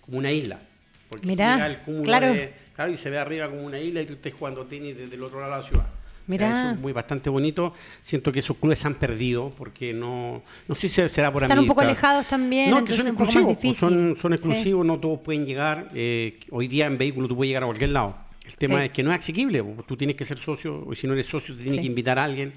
[0.00, 0.58] como una isla.
[1.08, 2.32] Porque Mirá, llega el cúmulo claro.
[2.32, 5.14] de- claro, y se ve arriba como una isla y tú estés jugando tenis desde
[5.16, 5.86] el otro lado de la ciudad.
[6.26, 6.60] Mirá.
[6.66, 7.74] eso es muy bastante bonito.
[8.02, 11.58] Siento que esos clubes se han perdido porque no, no sé si será por Están
[11.58, 14.34] un poco alejados también, No, que son exclusivos, pues, son, son Sí.
[14.36, 15.88] exclusivos, no todos pueden llegar.
[15.92, 18.16] eh, hoy día en vehículo tú puedes llegar a cualquier lado.
[18.46, 18.84] El tema Sí.
[18.84, 21.26] es que no es asequible, pues, tú tienes que ser socio, o si no eres
[21.26, 21.80] socio te tienes Sí.
[21.80, 22.52] que invitar a alguien.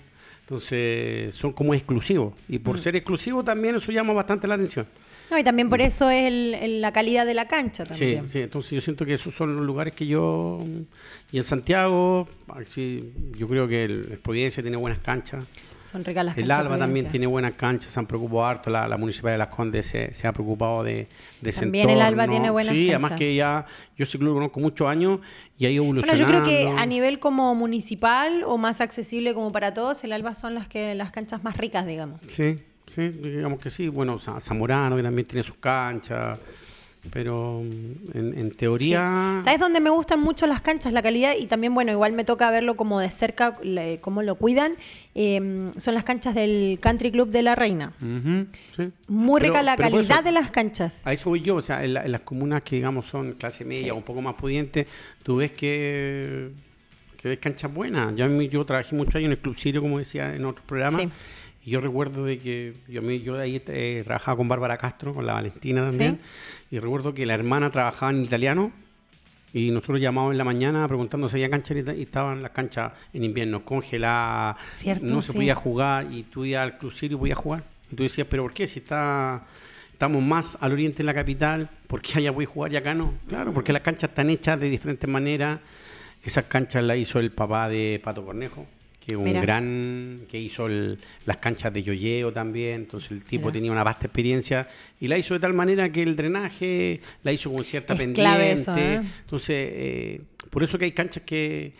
[0.57, 2.33] Entonces son como exclusivos.
[2.47, 2.63] Y Mm.
[2.63, 4.85] por ser exclusivos también eso llama bastante la atención.
[5.31, 8.29] No, y también por eso es el- el- la calidad de la cancha Sí, también.
[8.29, 10.59] sí, entonces yo siento que esos son los lugares que yo...
[11.31, 12.27] Y en Santiago,
[12.65, 15.43] sí, yo creo que el, el Providencia tiene buenas canchas.
[15.93, 16.65] Son ricas las El canchas.
[16.65, 19.85] Alba también tiene buenas canchas, se han preocupado harto, la, la Municipalidad de Las Condes
[19.87, 21.07] se, se ha preocupado de,
[21.39, 23.19] de ese También el Alba tiene buenas Sí, además canchas.
[23.19, 23.65] que ya,
[23.95, 25.19] yo ese club lo conozco muchos años
[25.57, 26.41] y ha ido Bueno, evolucionando.
[26.41, 30.35] yo creo que a nivel como municipal o más accesible como para todos, el Alba
[30.35, 32.19] son las que las canchas más ricas, digamos.
[32.27, 33.87] Sí, sí, digamos que sí.
[33.87, 36.39] Bueno, Za- Zamorano que también tiene sus canchas,
[37.11, 39.37] pero mm, en, en teoría...
[39.39, 39.43] Sí.
[39.45, 41.33] ¿Sabes dónde me gustan mucho las canchas, la calidad?
[41.39, 44.75] Y también, bueno, igual me toca verlo como de cerca, le- cómo lo cuidan.
[45.15, 47.93] eh, son las canchas del Country Club de la Reina.
[47.99, 48.89] Sí.
[49.07, 51.05] Muy Pero- rica la calidad eso- de las canchas.
[51.05, 53.63] A eso voy yo, o sea, en, la- en las comunas que digamos son clase
[53.65, 53.89] media Sí.
[53.91, 54.87] o un poco más pudientes,
[55.23, 56.49] tú ves que,
[57.17, 58.15] que ves canchas buenas.
[58.15, 61.09] Yo, yo trabajé muchos años en el Club Sirio, como decía en otros programas, Sí.
[61.65, 65.33] Y yo recuerdo de que yo, yo ahí eh, trabajaba con Bárbara Castro, con la
[65.33, 66.19] Valentina también,
[66.69, 68.71] y recuerdo que la hermana trabajaba en italiano,
[69.53, 73.23] y nosotros llamábamos en la mañana preguntando si había canchas y estaban las canchas en
[73.23, 74.57] invierno congeladas,
[75.01, 75.37] no se sí.
[75.37, 77.63] podía jugar y tú ibas al Sirio y podías jugar.
[77.91, 78.65] Y tú decías, pero ¿por qué?
[78.65, 79.45] Si está,
[79.91, 82.95] estamos más al oriente en la capital, ¿por qué allá voy a jugar y acá
[82.95, 83.13] no?
[83.27, 85.59] Claro, porque las canchas están hechas de diferentes maneras.
[86.23, 88.65] Esas canchas las hizo el papá de Pato Cornejo,
[89.05, 89.41] que un Mira.
[89.41, 93.53] gran, que hizo el- las canchas de yoyeo también, entonces el tipo Mira.
[93.53, 94.67] tenía una vasta experiencia
[94.99, 98.51] y la hizo de tal manera que el drenaje la hizo con cierta Es pendiente.
[98.51, 99.01] eso, ¿eh?
[99.21, 101.73] Entonces, eh, por eso que hay canchas que,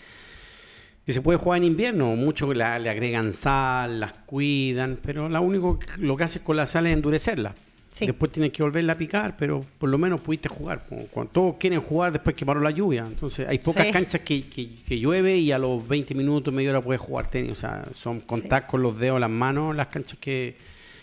[1.06, 2.16] que se puede jugar en invierno.
[2.16, 6.66] Muchos le agregan sal, las cuidan, pero lo único que, lo que haces con la
[6.66, 7.54] sal es endurecerla.
[7.94, 8.08] Sí.
[8.08, 10.86] Después tienes que volverla a picar, pero por lo menos pudiste jugar.
[11.12, 13.06] Cuando todos quieren jugar después que paró la lluvia.
[13.08, 13.92] Entonces hay pocas Sí.
[13.94, 17.52] canchas que, que- que llueve y a los 20 minutos, media hora puedes jugar tenis.
[17.52, 20.56] O sea, son contactos con los dedos, las manos, las canchas que,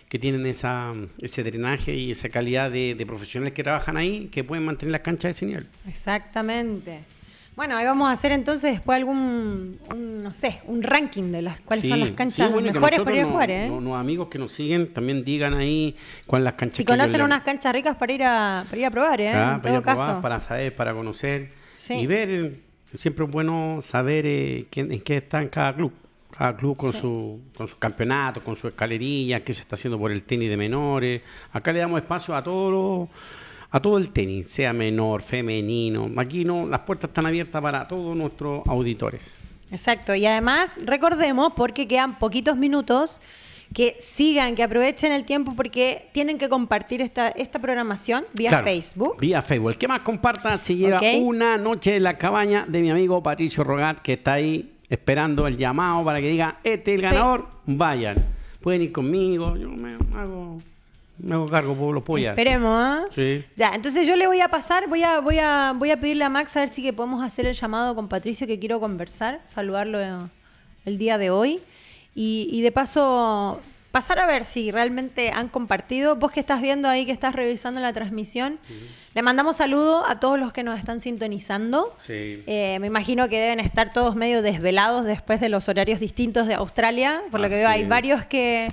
[0.08, 4.42] que tienen esa, ese drenaje y esa calidad de, de profesionales que trabajan ahí, que
[4.42, 5.66] pueden mantener las canchas de ese nivel.
[5.86, 7.00] Exactamente.
[7.60, 11.60] Bueno, ahí vamos a hacer entonces después algún, un, no sé, un ranking de las
[11.60, 13.68] cuáles son las sí, canchas bueno, mejores para ir a jugar, no- ¿eh?
[13.68, 15.94] no- Los amigos que nos siguen también digan ahí
[16.24, 19.20] cuáles las canchas si conocen unas canchas ricas para ir a, para ir a probar,
[19.20, 19.28] ¿eh?
[19.28, 21.92] Ah, en para ir a probar, para saber, para conocer Sí.
[21.96, 22.60] y ver.
[22.94, 25.92] Siempre es bueno saber eh, quién, en qué está en cada club.
[26.34, 30.10] Cada club con, su, con sus campeonatos, con su escalerilla, qué se está haciendo por
[30.12, 31.20] el tenis de menores.
[31.52, 33.08] Acá le damos espacio a todo lo-
[33.70, 36.10] a todo el tenis, sea menor, femenino.
[36.16, 39.32] Aquí no, las puertas están abiertas para todos nuestros auditores.
[39.70, 43.20] Exacto, y además recordemos, porque quedan poquitos minutos,
[43.72, 48.64] que sigan, que aprovechen el tiempo porque tienen que compartir esta, esta programación vía Claro,
[48.66, 49.16] Facebook.
[49.20, 49.70] Vía Facebook.
[49.70, 53.62] El que más comparta se lleva una noche en la cabaña de mi amigo Patricio
[53.62, 57.14] Rogat, que está ahí esperando el llamado para que diga, este es el Sí.
[57.14, 58.16] ganador, vayan.
[58.60, 60.58] Pueden ir conmigo, yo me hago,
[61.22, 62.30] me hago cargo, los pollas.
[62.30, 63.06] Esperemos, ¿eh?
[63.14, 63.52] Sí.
[63.56, 66.28] Ya, entonces yo le voy a pasar, voy a, voy a, voy a pedirle a
[66.28, 70.00] Max a ver si que podemos hacer el llamado con Patricio que quiero conversar, saludarlo
[70.00, 70.10] eh,
[70.84, 71.60] el día de hoy.
[72.14, 73.60] Y, y de paso,
[73.90, 76.16] pasar a ver si realmente han compartido.
[76.16, 78.58] Vos que estás viendo ahí, que estás revisando la transmisión,
[79.14, 81.96] le mandamos saludo a todos los que nos están sintonizando.
[82.04, 82.42] Sí.
[82.46, 86.54] Eh, me imagino que deben estar todos medio desvelados después de los horarios distintos de
[86.54, 87.20] Australia.
[87.30, 88.68] Por lo que veo, hay varios que,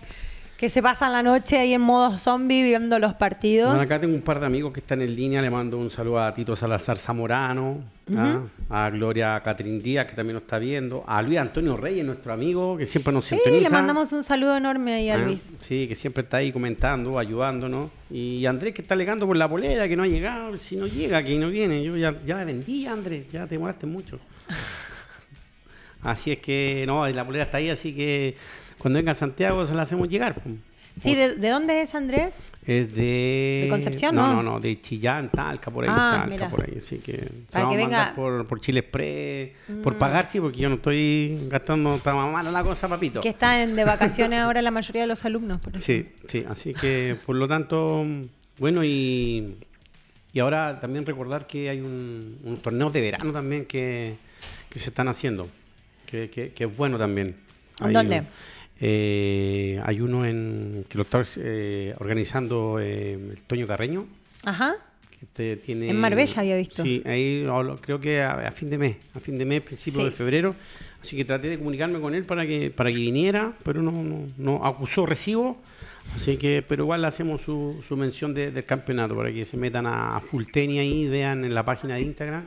[0.58, 3.70] que se pasan la noche ahí en modo zombie viendo los partidos.
[3.70, 5.39] Bueno, acá tengo un par de amigos que están en línea.
[5.39, 7.84] Le mando un saludo a Tito Salazar Zamorano,
[8.16, 8.41] ¿ah?
[8.68, 12.76] a Gloria Catrín Díaz, que también nos está viendo, a Luis Antonio Reyes, nuestro amigo,
[12.76, 13.70] que siempre nos sí, sintoniza.
[13.70, 15.18] le mandamos un saludo enorme ahí a ¿ah?
[15.20, 15.53] Luis.
[15.60, 17.91] Sí, que siempre está ahí comentando, ayudándonos.
[18.10, 20.58] Y Andrés, que está alegando por la polera, que no ha llegado.
[20.58, 21.84] Si no llega, que no viene.
[21.84, 24.20] Yo ya, ya la vendí, Andrés, ya te demoraste mucho.
[26.01, 28.36] así es que, no, la polera está ahí, así que
[28.78, 30.41] cuando venga a Santiago se la hacemos llegar.
[30.95, 32.34] Sí, ¿de, de dónde es Andrés?
[32.65, 33.61] Es de...
[33.63, 34.28] ¿De Concepción, no?
[34.28, 34.34] no?
[34.41, 36.49] No, no, de Chillán, Talca, por ahí, Ah, Talca, mira.
[36.49, 36.73] por ahí.
[36.80, 38.15] Así que se Para la que venga- Mm.
[38.15, 39.51] por, por Chile Express,
[39.84, 43.21] por pagar, sí, porque yo no estoy gastando, más mala la cosa, papito.
[43.21, 45.59] Que están de vacaciones ahora la mayoría de los alumnos.
[45.59, 45.86] Por eso.
[45.86, 48.03] Sí, sí, así que por lo tanto,
[48.57, 49.55] bueno, y,
[50.34, 54.15] y ahora también recordar que hay un, un torneo de verano también que,
[54.69, 55.47] que se están haciendo,
[56.07, 57.38] que, que- que es bueno también.
[57.80, 58.23] ¿En dónde?
[58.80, 64.05] Eh, hay uno en que lo está eh, organizando eh, el Toño Carreño.
[64.45, 64.75] Ajá.
[65.19, 66.84] que te tiene, En Marbella había visto.
[66.84, 67.45] Sí, ahí
[67.82, 70.05] creo que a, a fin de mes, a fin de mes, principio Sí.
[70.05, 70.55] de febrero.
[71.01, 74.28] Así que traté de comunicarme con él para que para que viniera, pero no, no,
[74.38, 75.61] no acusó recibo.
[76.15, 79.57] Así que, pero igual le hacemos su, su mención de- del campeonato para que se
[79.57, 82.45] metan a, a Full Tenis ahí, vean en la página de Instagram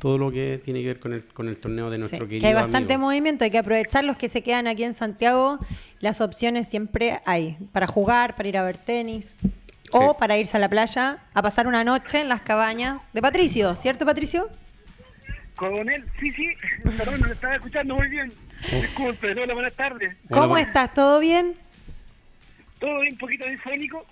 [0.00, 2.40] todo lo que tiene que ver con el, con el torneo de Sí, nuestro querido
[2.40, 3.06] que hay bastante amigo.
[3.08, 5.60] movimiento, hay que aprovechar los que se quedan aquí en Santiago.
[6.00, 9.36] Las opciones siempre hay para jugar, para ir a ver tenis
[9.92, 13.76] o para irse a la playa a pasar una noche en las cabañas de Patricio,
[13.76, 14.48] ¿cierto Patricio?
[15.56, 16.48] Con él, sí, sí,
[16.96, 18.32] perdón, no lo estaba escuchando muy bien.
[18.72, 20.16] Disculpe, hola, buenas tardes.
[20.30, 20.94] ¿Cómo estás?
[20.94, 21.54] ¿Todo bien?
[22.78, 24.06] Todo bien, un poquito disfónico,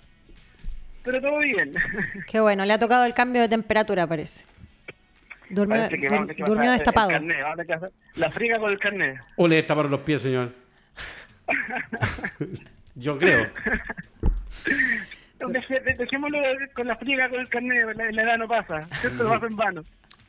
[1.03, 1.73] pero todo bien.
[2.27, 4.45] Qué bueno, le ha tocado el cambio de temperatura, parece.
[5.49, 5.89] Durmió,
[6.45, 7.11] durmió destapado.
[8.15, 9.19] La friga con el carnet.
[9.35, 10.53] O le taparon los pies, señor.
[12.95, 13.47] Yo creo.
[15.97, 16.37] Dejémoslo
[16.73, 18.81] con la friga con el carnet, la, la edad no pasa.
[19.03, 19.83] Esto lo pasa en vano.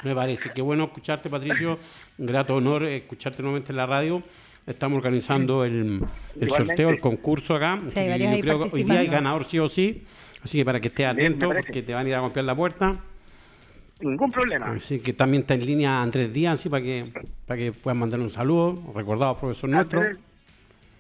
[0.05, 0.51] Me parece.
[0.51, 1.79] Qué bueno escucharte, Patricio.
[2.19, 4.23] Un grato honor escucharte nuevamente en la radio.
[4.67, 6.01] Estamos organizando el,
[6.41, 7.81] el sorteo, el concurso acá.
[7.89, 10.05] Sí, yo creo que hoy día hay ganador sí o sí.
[10.43, 12.93] Así que para que estés atento, porque te van a ir a golpear la puerta.
[14.01, 14.67] Ningún problema.
[14.67, 17.05] Así que también está en línea Andrés Díaz, así para que,
[17.47, 18.93] para que puedan mandarle un saludo.
[18.95, 20.01] Recordado, profesor nuestro.
[20.01, 20.19] Andrés,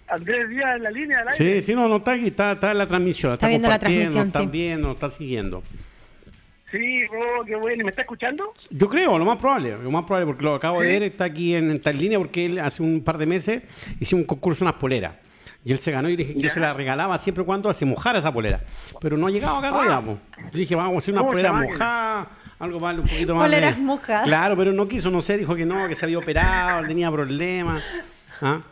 [0.09, 1.61] Andrés Díaz en la línea del aire.
[1.61, 3.32] Sí, sí, no, no está aquí, está, está en la transmisión.
[3.32, 4.46] Está, Está viendo la compartiendo, transmisión, está sí.
[4.46, 5.62] viendo, nos está siguiendo.
[6.70, 7.80] Sí, oh, qué bueno.
[7.80, 8.53] ¿Y ¿Me está escuchando?
[8.70, 11.55] Yo creo, lo más probable, lo más probable, porque lo acabo de ver, está aquí
[11.55, 13.62] en, esta línea, porque él hace un par de meses
[13.98, 15.14] hicimos un concurso unas poleras.
[15.64, 18.18] Y él se ganó y dije que yo se la regalaba siempre cuando se mojara
[18.18, 18.61] esa polera.
[19.01, 20.18] Pero no ha llegado acá todavía, po.
[20.53, 22.30] Yo dije, vamos a hacer una polera mojada,
[22.61, 23.45] algo más, un poquito más.
[23.49, 24.25] Poleras de- mojadas.
[24.27, 27.83] Claro, pero no quiso, no sé, dijo que no, que se había operado, tenía problemas.
[28.41, 28.61] ¿Ah?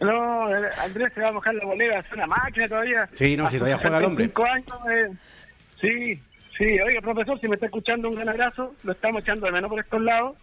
[0.00, 3.08] No, eh, Andrés se va a mojar la bolera, es una máquina todavía.
[3.12, 4.24] Sí, no, si todavía juega el hombre.
[4.26, 5.10] Cinco años, eh.
[5.80, 6.20] Sí,
[6.58, 6.80] sí.
[6.80, 8.74] Oiga, profesor, si me está escuchando, un gran abrazo.
[8.82, 10.36] Lo estamos echando de menos por estos lados.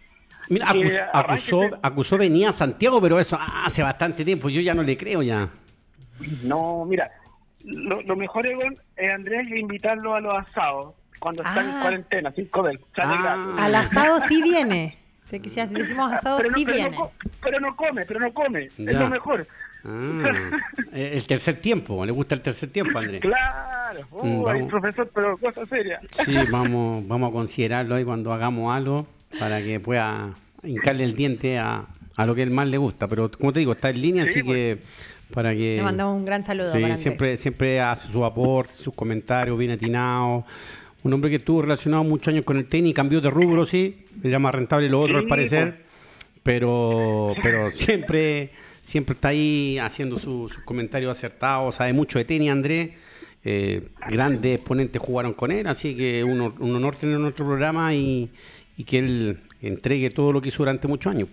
[0.48, 4.74] Mira, acus- eh, acusó, acusó venía a Santiago, pero eso hace bastante tiempo, yo ya
[4.74, 5.48] no le creo ya.
[6.42, 7.10] No, mira,
[7.62, 11.62] lo, lo mejor, Egon, es Andrés invitarlo a los asados cuando Ah.
[11.64, 12.80] en cuarentena, sin comer.
[12.96, 13.22] Sale Ah.
[13.22, 13.64] gratis.
[13.64, 14.98] Al asado sí viene.
[15.22, 16.96] Sé que si decimos asado pero, no, sí pero, no viene.
[16.96, 18.68] co- pero no come, pero no come.
[18.76, 18.90] Ya.
[18.90, 19.46] Es lo mejor.
[19.84, 20.50] Ah,
[20.92, 23.20] el tercer tiempo, le gusta el tercer tiempo, Andrés.
[23.20, 24.00] Claro.
[24.10, 24.70] Vamos.
[24.70, 26.00] profesor, pero cosa seria.
[26.10, 29.06] Sí, vamos, vamos a considerarlo ahí cuando hagamos algo
[29.38, 30.30] para que pueda
[30.62, 33.06] hincarle el diente a, a lo que él más le gusta.
[33.08, 34.56] Pero como te digo, está en línea, Sí, así pues.
[34.56, 34.78] que
[35.34, 35.76] para que...
[35.76, 39.70] Le mandamos un gran saludo Sí, para siempre, siempre hace su aporte, sus comentarios bien
[39.72, 40.44] atinados.
[41.04, 44.38] Un hombre que estuvo relacionado muchos años con el tenis, cambió de rubro, sí, era
[44.38, 45.82] más rentable lo otro Sí, al parecer,
[46.42, 48.50] pero, pero siempre,
[48.82, 52.90] siempre está ahí haciendo su- sus comentarios acertados, sabe mucho de tenis, Andrés.
[53.44, 57.92] Eh, grandes exponentes jugaron con él, así que un, un honor tenerlo en nuestro programa
[57.92, 58.30] y,
[58.76, 61.28] y que él entregue todo lo que hizo durante muchos años.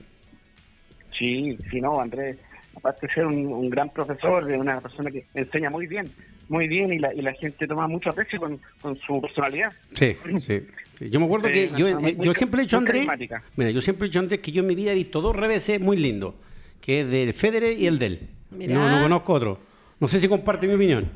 [1.17, 2.38] Sí, sí, no, Andrés,
[2.80, 6.09] aparte de ser un, un gran profesor, de una persona que enseña muy bien,
[6.49, 9.71] muy bien, y la, y la gente toma mucho aprecio con, con su personalidad.
[9.93, 10.65] Sí, sí.
[11.09, 13.07] Yo me acuerdo Sí, que yo, eh, muy yo ca- siempre he dicho Andrés,
[13.55, 15.36] mira, yo siempre he dicho a Andrés que yo en mi vida he visto dos
[15.36, 16.34] reveses muy lindos,
[16.82, 18.30] que es del Federer y el de él.
[18.51, 18.73] Mirá.
[18.73, 19.59] No, no conozco otro.
[19.99, 21.09] No sé si comparte mi opinión.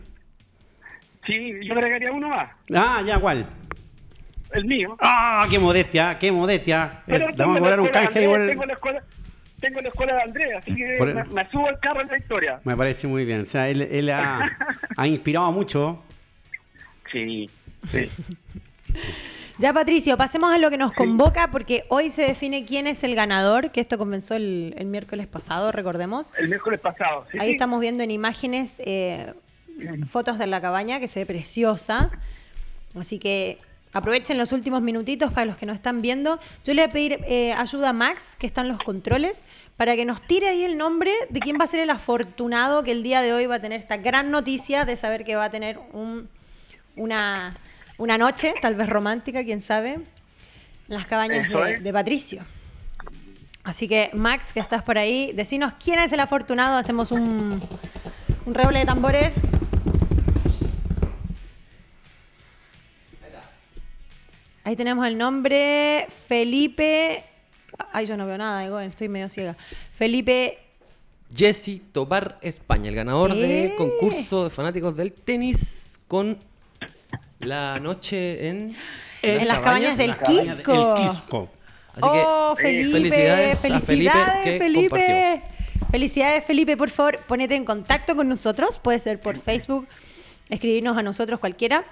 [1.26, 3.46] Sí, yo agregaría uno más, Ah, ya, ¿cuál?
[4.52, 4.96] el mío.
[5.02, 7.02] Ah, qué modestia, qué modestia.
[7.08, 8.48] Eh, vamos a cobrar un canje igual.
[8.48, 9.04] Tengo la escuela,
[9.64, 12.18] tengo la escuela de Andrés, así que Por- me, me subo al carro en la
[12.18, 12.60] historia.
[12.66, 13.42] Me parece muy bien.
[13.42, 14.52] O sea, él, él ha,
[14.98, 16.02] ha inspirado mucho.
[17.12, 17.50] Sí,
[17.88, 18.10] sí.
[19.60, 23.14] Ya, Patricio, pasemos a lo que nos convoca porque hoy se define quién es el
[23.14, 26.34] ganador, que esto comenzó el, el miércoles pasado, recordemos.
[26.40, 27.28] El miércoles pasado.
[27.32, 27.52] sí, Ahí sí.
[27.54, 29.32] estamos viendo en imágenes eh,
[30.10, 32.10] fotos de la cabaña que se ve preciosa.
[33.00, 33.60] Así que
[33.94, 36.40] aprovechen los últimos minutitos para los que nos están viendo.
[36.66, 39.46] Yo le voy a pedir eh, ayuda a Max, que está en los controles,
[39.78, 42.92] para que nos tire ahí el nombre de quién va a ser el afortunado que
[42.92, 45.50] el día de hoy va a tener esta gran noticia de saber que va a
[45.50, 46.28] tener un,
[46.96, 47.56] una,
[47.98, 50.04] una noche, tal vez romántica, quién sabe, en
[50.88, 52.44] las cabañas de, Patricio.
[53.64, 56.78] Así que, Max, que estás por ahí, decinos quién es el afortunado.
[56.78, 57.62] Hacemos un,
[58.46, 59.34] un redoble de tambores.
[64.64, 67.24] Ahí tenemos el nombre Felipe.
[67.92, 69.58] Ay, yo no veo nada, estoy medio ciega.
[69.98, 70.58] Felipe.
[71.36, 73.36] Jesse Tobar España, el ganador Eh.
[73.36, 76.38] del concurso de fanáticos del tenis con
[77.40, 78.76] la noche en,
[79.22, 80.96] En las cabañas del La cabaña de Quisco.
[80.98, 81.50] El Quisco.
[81.94, 82.92] Así que oh, Felipe.
[82.92, 85.44] felicidades, Felicidades, a Felipe, que Felipe.
[85.92, 86.78] Felicidades, Felipe.
[86.78, 88.80] Por favor, ponete en contacto con nosotros.
[88.80, 89.88] Puede ser por Facebook,
[90.50, 91.86] escribirnos a nosotros cualquiera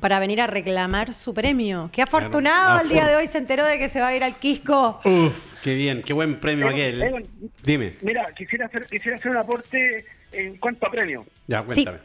[0.00, 1.90] para venir a reclamar su premio.
[1.92, 4.24] Qué afortunado Claro, el día de hoy se enteró de que se va a ir
[4.24, 5.00] al Quisco.
[5.04, 7.28] Uf, qué bien, qué buen premio aquel.
[7.62, 11.26] Dime, Mira, quisiera hacer, quisiera hacer un aporte en cuanto a premios.
[11.46, 11.98] ya, cuéntame.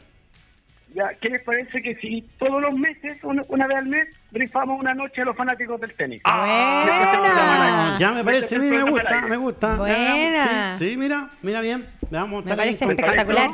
[0.94, 4.80] Ya, ¿Qué les parece que si todos los meses, una, una vez al mes, rifamos
[4.80, 6.22] una noche a los fanáticos del tenis?
[6.24, 7.96] Buena.
[8.00, 9.76] Ya me parece, a mí me gusta, me gusta.
[9.76, 10.76] Buena.
[10.78, 11.86] Sí, sí, mira, mira bien.
[12.10, 13.50] Vamos a Me parece espectacular.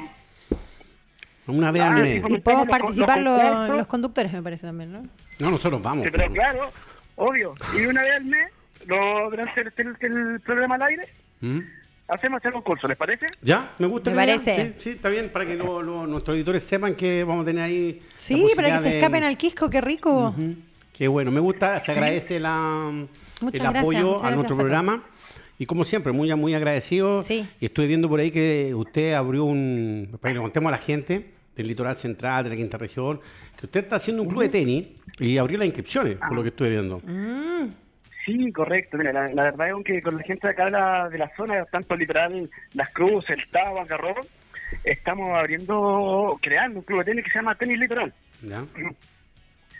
[1.46, 2.22] Una vez Ah, al sí, mes.
[2.30, 5.02] Y podemos participar los los, los conductores, me parece también, ¿no?
[5.40, 6.04] No, nosotros vamos.
[6.04, 6.70] Sí, pero claro,
[7.16, 7.52] obvio.
[7.78, 8.46] Y una vez al mes,
[8.86, 9.96] lo, durante el, el-
[10.32, 11.08] el programa al aire,
[11.40, 11.58] ¿Mm?
[12.08, 13.26] hacemos ese concurso, ¿les parece?
[13.42, 13.72] ¿Ya?
[13.78, 14.74] ¿Me gusta Me la parece.
[14.78, 17.62] Sí, sí, está bien, para que lo- lo- nuestros editores sepan que vamos a tener
[17.64, 18.00] ahí...
[18.02, 20.28] la Sí, para que posibilidad se de- escapen al Quisco, qué rico.
[20.28, 20.54] Ujú.
[20.92, 25.02] Qué bueno, me gusta, se agradece la, el gracias, apoyo a nuestro programa.
[25.58, 27.22] Y como siempre, muy, muy agradecido.
[27.22, 27.48] Sí.
[27.60, 30.18] Y estoy viendo por ahí que usted abrió un.
[30.20, 33.20] Para que le contemos a la gente del litoral central, de la quinta región,
[33.58, 34.88] que usted está haciendo un club de tenis
[35.20, 37.00] y abrió las inscripciones, por lo que estuve viendo.
[37.04, 37.68] Mm,
[38.24, 38.96] Sí, correcto.
[38.96, 41.30] Mira, la, la verdad es que con la gente de acá de la, de la
[41.36, 44.20] zona, tanto literal, Las Cruces, el Tabo, Algarrobo,
[44.82, 48.12] estamos abriendo, creando un club de tenis que se llama Tenis Litoral.
[48.42, 48.64] ¿Ya?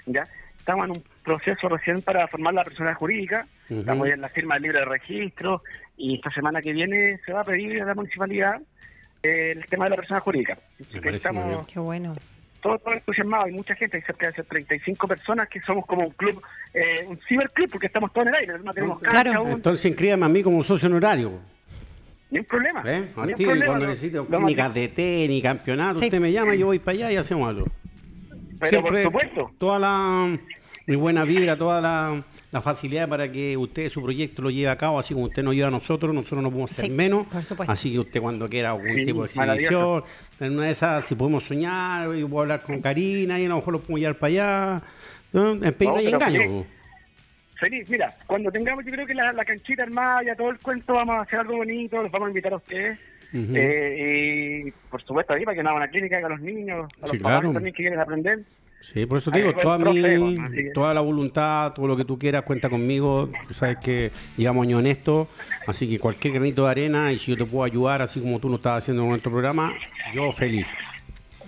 [0.07, 0.29] ¿ya?
[0.59, 4.55] Estamos en un proceso recién para formar la persona jurídica, Estamos ya en la firma
[4.55, 5.62] del libre de registro
[5.97, 8.61] y esta semana que viene se va a pedir a la municipalidad
[9.23, 10.59] el tema de la persona jurídica.
[11.05, 12.12] Estamos qué bueno.
[12.61, 16.11] todos, todos entusiasmados, hay mucha gente, hay cerca de 35 personas que somos como un
[16.12, 16.43] club,
[16.75, 19.39] eh, un ciberclub, porque estamos todos en el aire, no tenemos cancha Claro.
[19.41, 21.41] aún, Entonces inscríbame a mí como socio honorario.
[22.31, 22.83] ni un problema.
[22.85, 23.01] ¿eh?
[23.01, 26.07] ni un Martín, problema, cuando hemos clínicas de tenis, campeonato, Sí.
[26.07, 27.67] usted me llama, yo voy para allá y hacemos algo.
[28.61, 29.51] Pero por supuesto.
[29.59, 30.39] Toda la
[30.87, 32.23] mi buena vibra, toda la,
[32.55, 35.57] la facilidad para que usted su proyecto lo lleve a cabo, así como usted nos
[35.57, 37.27] lleva a nosotros, nosotros no podemos ser Sí, menos.
[37.27, 37.73] por supuesto.
[37.73, 40.05] Así que usted cuando quiera algún Sí, tipo de exhibición,
[40.39, 43.57] en una de esas, si podemos soñar, yo puedo hablar con Karina y a lo
[43.57, 44.83] mejor lo podemos llevar para allá.
[45.33, 45.53] ¿no?
[45.55, 46.65] En No, y pero engaño.
[47.59, 47.91] feliz.
[47.91, 51.17] mira, cuando tengamos yo creo que la, la canchita armada, ya todo el cuento, vamos
[51.17, 52.99] a hacer algo bonito, los vamos a invitar a ustedes.
[53.37, 57.01] Eh, y por supuesto ahí para que no hagan una clínica a los niños, a
[57.03, 57.53] los Sí, papás claro.
[57.53, 58.39] también que quieren aprender.
[58.93, 62.43] Sí, por eso te digo, toda, mi, toda la voluntad, todo lo que tú quieras,
[62.43, 63.30] cuenta conmigo.
[63.49, 65.26] Tú sabes que llegamos años honestos,
[65.66, 68.51] así que cualquier granito de arena y si yo te puedo ayudar, así como tú
[68.51, 69.72] lo estás haciendo en nuestro programa,
[70.12, 70.68] yo feliz.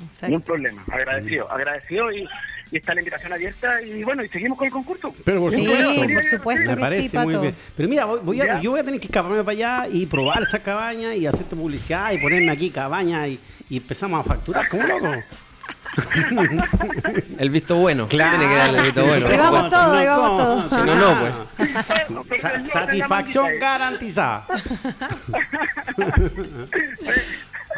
[0.02, 0.26] Exacto.
[0.28, 2.26] Ningún problema, agradecido, agradecido y,
[2.72, 5.14] y está la invitación abierta y bueno, y seguimos con el concurso.
[5.24, 7.54] Pero por Sí, supuesto, por supuesto me que parece sí, muy bien.
[7.76, 10.42] Pero mira, voy- voy a- yo voy a tener que escaparme para allá y probar
[10.42, 14.86] esa cabaña y hacerte publicidad y ponerme aquí cabaña y, y empezamos a facturar como
[14.86, 15.22] loco.
[17.38, 18.06] El visto bueno.
[18.08, 19.28] Tiene que darle el visto bueno.
[19.28, 20.70] Ahí vamos todos, ahí vamos todos.
[20.70, 22.40] Si no, no, pues.
[22.40, 24.46] Sa- satisfacción garantizada.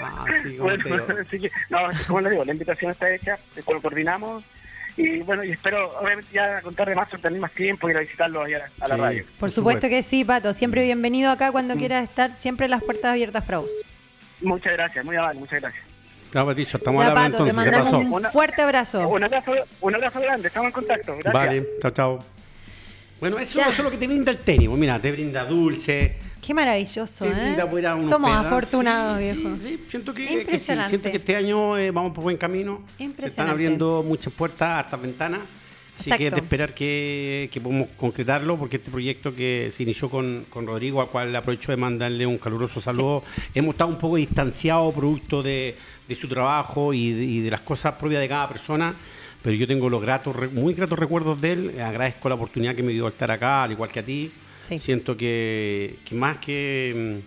[0.01, 3.75] Ah, sí, como Bueno, así que, no, como le digo, la invitación está hecha, después
[3.77, 4.45] lo coordinamos
[4.97, 8.01] y bueno, y espero obviamente ya contar de más, tener más tiempo y ir a
[8.01, 9.01] visitarlo allá a la Sí.
[9.01, 9.25] radio.
[9.41, 10.55] Por supuesto que sí, Pato.
[10.55, 12.37] Siempre bienvenido acá cuando quieras estar.
[12.37, 13.73] Siempre las puertas abiertas para vos.
[14.41, 15.85] Muchas gracias, muy amable, muchas gracias.
[16.33, 17.73] Ya, Patricio, estamos Ya, al habla Pato, te entonces.
[17.73, 19.09] ¿Qué mandamos un fuerte abrazo.
[19.09, 21.13] Un abrazo, un abrazo grande, estamos en contacto.
[21.13, 21.33] Gracias.
[21.35, 22.19] Vale, chao, chao.
[23.21, 24.69] Bueno, eso, es lo que te brinda el tenis.
[24.71, 26.17] Mira, te brinda dulce,
[26.47, 27.35] Qué maravilloso, te ¿eh?
[27.35, 28.47] brinda a unos Somos pedazos.
[28.47, 29.57] afortunados, Sí, viejo.
[29.57, 30.89] Sí, sí, siento que, que sí, Impresionante.
[30.91, 32.83] siento que este año eh, vamos por buen camino.
[33.17, 35.41] Se están abriendo muchas puertas, hartas ventanas.
[35.99, 40.09] Así que es de esperar que, que podamos concretarlo, porque este proyecto que se inició
[40.09, 43.25] con, con Rodrigo, al cual aprovecho de mandarle un caluroso saludo,
[43.55, 45.77] hemos estado un poco distanciados producto de,
[46.07, 48.95] de su trabajo y de, y de las cosas propias de cada persona,
[49.43, 51.81] pero yo tengo los gratos, muy gratos recuerdos de él.
[51.81, 54.31] Agradezco la oportunidad que me dio de estar acá, al igual que a ti.
[54.61, 54.79] Sí.
[54.79, 57.21] Siento que, que más que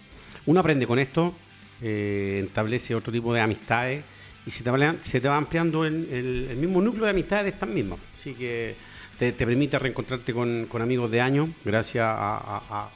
[0.45, 1.33] mm, uno aprende con esto,
[1.81, 4.03] eh, establece otro tipo de amistades
[4.45, 7.45] y se te va, se te va ampliando el, el- el mismo núcleo de amistades
[7.45, 7.99] de estas mismas.
[8.21, 8.75] Así que
[9.17, 12.89] te, te permite reencontrarte con, con amigos de años gracias a- a- a,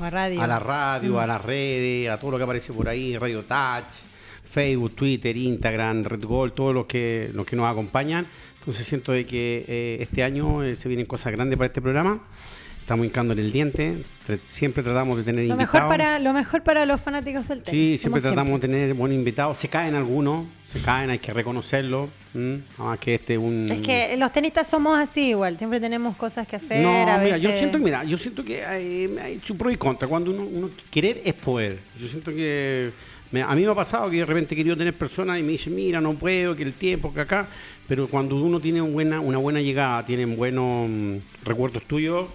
[0.00, 0.40] La radio.
[0.40, 1.18] a la radio, Mm.
[1.18, 3.92] a las redes, a todo lo que aparece por ahí, Radio Touch,
[4.48, 8.24] Facebook, Twitter, Instagram, Red Gold, todos los que, los que nos acompañan.
[8.60, 12.20] Entonces siento de que eh, este año eh, se vienen cosas grandes para este programa.
[12.86, 13.96] Estamos hincando en el diente.
[14.46, 15.72] Siempre tratamos de tener Lo invitados.
[15.74, 17.80] mejor, para, lo mejor para los fanáticos del tenis.
[17.96, 19.58] Sí, siempre tratamos de tener buenos invitados.
[19.58, 22.08] Se caen algunos, se caen, hay que reconocerlo.
[22.32, 22.60] ¿m?
[22.78, 23.68] Nada más que este es un...
[23.72, 26.80] Es que los tenistas somos así igual, siempre tenemos cosas que hacer.
[26.80, 27.42] No, a mira, veces...
[27.42, 30.06] yo siento que mira, yo siento que hay, hay su pro y contra.
[30.06, 31.80] Cuando uno, uno querer es poder.
[31.98, 32.92] Yo siento que
[33.32, 35.50] me- a mí me ha pasado que de repente he querido tener personas y me
[35.50, 37.48] dicen, mira, no puedo, que el tiempo, que acá.
[37.88, 42.26] Pero cuando uno tiene buena, una buena llegada, tienen buenos mm, recuerdos tuyos,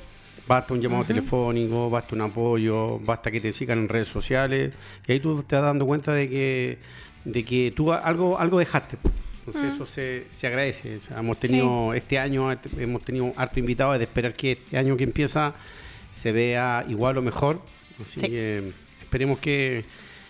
[0.48, 4.74] basta un llamado telefónico, basta un apoyo, basta que te sigan en redes sociales.
[5.08, 6.78] Y ahí tú te vas dando cuenta de que,
[7.26, 8.98] de que tú algo, algo dejaste.
[9.46, 10.98] Entonces eso se, se agradece.
[10.98, 14.78] O sea, hemos tenido este año, este- hemos tenido harto invitados de esperar que este
[14.78, 15.54] año que empieza
[16.12, 17.60] se vea igual o mejor.
[18.00, 18.28] Así Sí.
[18.28, 18.72] que
[19.02, 19.84] esperemos que,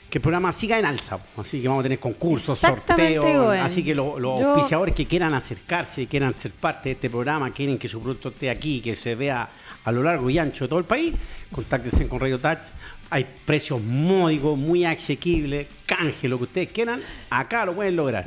[0.09, 1.19] que el programa siga en alza.
[1.37, 3.25] Así que vamos a tener concursos, sorteos.
[3.59, 7.51] Así que lo- los Yo- auspiciadores que quieran acercarse, quieran ser parte de este programa,
[7.51, 9.49] quieren que su producto esté aquí, que se vea
[9.83, 11.13] a lo largo y ancho de todo el país,
[11.51, 12.59] contáctense con Radio Touch.
[13.09, 18.25] Hay precios módicos, muy asequibles, canje, lo que ustedes quieran, acá lo pueden lograr.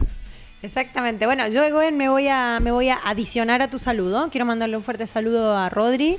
[0.64, 1.26] Exactamente.
[1.26, 4.30] Bueno, yo, Egoen, me voy a, me voy a adicionar a tu saludo.
[4.30, 6.18] Quiero mandarle un fuerte saludo a Rodri,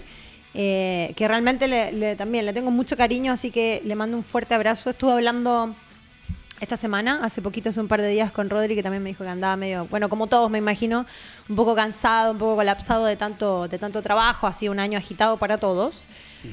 [0.54, 4.54] eh, que realmente le, también le tengo mucho cariño, así que le mando un fuerte
[4.54, 4.92] abrazo.
[4.92, 5.76] Estuve hablando
[6.62, 9.24] esta semana, hace poquito, hace un par de días con Rodri, que también me dijo
[9.24, 11.06] que andaba medio, bueno, como todos me imagino,
[11.50, 14.98] un poco cansado, un poco colapsado de tanto, de tanto trabajo, ha sido un año
[14.98, 16.06] agitado para todos.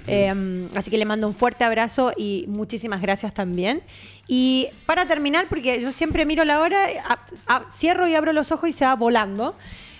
[0.07, 3.83] Eh, así que le mando un fuerte abrazo y muchísimas gracias también.
[4.27, 8.51] Y para terminar, porque yo siempre miro la hora, a- a- cierro y abro los
[8.53, 9.55] ojos y se va volando,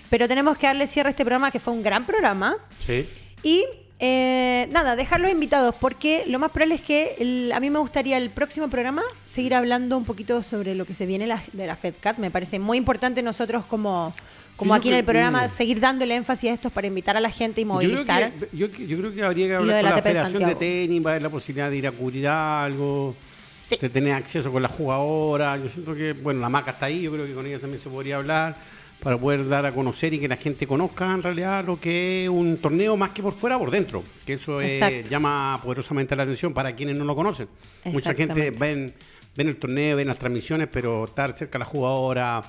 [0.09, 2.55] pero tenemos que darle cierre a este programa, que fue un gran programa.
[2.85, 3.07] Sí.
[3.43, 3.63] Y
[4.05, 7.79] eh, nada, dejar los invitados, porque lo más probable es que el- a mí me
[7.79, 11.67] gustaría el próximo programa seguir hablando un poquito sobre lo que se viene la- de
[11.67, 12.17] la FedCat.
[12.17, 14.13] Me parece muy importante nosotros como,
[14.57, 15.49] como Sí, aquí en el programa mm.
[15.51, 18.31] seguir dándole énfasis a esto para invitar a la gente y Yo creo, movilizar.
[18.33, 20.55] que, yo, yo creo que habría que hablar de con la la, de Federación de.
[20.55, 23.15] Tenis, va a haber la posibilidad de ir a cubrir algo,
[23.53, 23.77] Sí.
[23.79, 25.55] de tener acceso con la jugadora.
[25.55, 27.89] Yo siento que, bueno, la maca está ahí, yo creo que con ella también se
[27.89, 28.57] podría hablar
[29.03, 32.29] para poder dar a conocer y que la gente conozca en realidad lo que es
[32.29, 34.01] un torneo más que por fuera, por dentro.
[34.25, 35.09] Que eso Exacto.
[35.09, 37.49] llama poderosamente la atención para quienes no lo conocen.
[37.85, 38.93] Mucha gente ven,
[39.35, 42.41] ven el torneo, ven las transmisiones, pero estar cerca de la jugadora,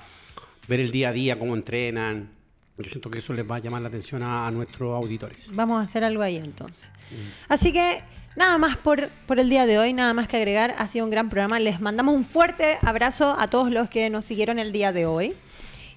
[0.69, 2.31] ver el día a día, cómo entrenan.
[2.79, 5.49] Yo siento que eso les va a llamar la atención a, a nuestros auditores.
[5.53, 6.89] Vamos a hacer algo ahí entonces.
[7.49, 8.01] Así que
[8.37, 10.75] nada más por, por el día de hoy, nada más que agregar.
[10.79, 11.59] Ha sido un gran programa.
[11.59, 15.35] Les mandamos un fuerte abrazo a todos los que nos siguieron el día de hoy.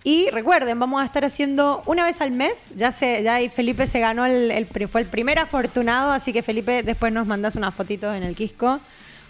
[0.08, 2.68] Y recuerden, vamos a estar haciendo una vez al mes.
[2.78, 7.12] Ya se, ya Felipe se ganó el, fue el primer afortunado, así que Felipe después
[7.12, 8.80] nos mandas unas fotitos en el Quisco.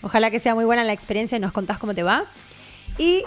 [0.04, 2.26] Ojalá que sea muy buena la experiencia y nos contás cómo te va.
[3.00, 3.24] Y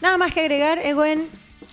[0.00, 1.28] nada más que agregar, Egoen,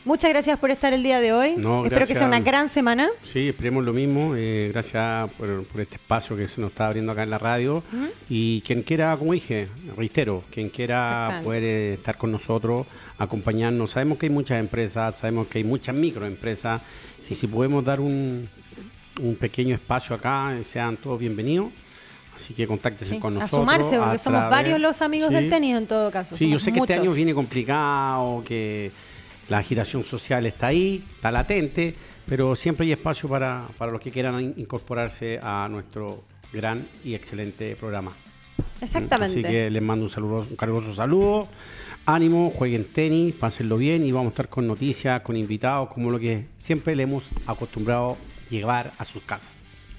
[0.07, 1.55] muchas gracias por estar el día de hoy.
[1.57, 3.07] No, Espero que sea una gran semana.
[3.21, 4.33] Sí, esperemos lo mismo.
[4.35, 7.83] eh, gracias por, por este espacio que se nos está abriendo acá en la radio.
[8.29, 12.87] Y quien quiera, como dije, reitero, quien quiera poder eh, estar con nosotros,
[13.19, 13.91] acompañarnos.
[13.91, 16.81] Sabemos que hay muchas empresas, sabemos que hay muchas microempresas.
[17.29, 18.47] Y si podemos dar un,
[19.21, 21.67] un pequeño espacio acá, eh, sean todos bienvenidos.
[22.35, 23.61] Así que contáctense Sí, con a nosotros.
[23.65, 25.35] sumarse, porque a somos varios los amigos Sí.
[25.35, 26.35] del tenis en todo caso.
[26.35, 26.97] Sí, yo sé que este muchos.
[27.07, 28.91] año viene complicado, que
[29.49, 31.95] la agitación social está ahí, está latente,
[32.25, 37.15] pero siempre hay espacio para, para los que quieran in- incorporarse a nuestro gran y
[37.15, 38.11] excelente programa.
[38.81, 39.39] Exactamente.
[39.39, 41.47] Así que les mando un saludo, un caluroso saludo.
[42.05, 46.19] Ánimo, jueguen tenis, pásenlo bien y vamos a estar con noticias, con invitados, como lo
[46.19, 48.17] que siempre le hemos acostumbrado
[48.49, 49.49] llevar a sus casas.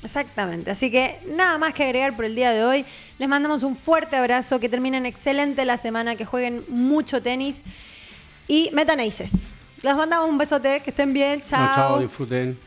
[0.02, 0.70] Exactamente.
[0.70, 2.84] Así que nada más que agregar por el día de hoy.
[3.18, 7.62] Les mandamos un fuerte abrazo, que terminen excelente la semana, que jueguen mucho tenis
[8.48, 9.50] y metan aces.
[9.82, 11.42] Les mandamos un besote, que estén bien.
[11.44, 12.00] Chao, chao, Chao.
[12.00, 12.58] disfruten.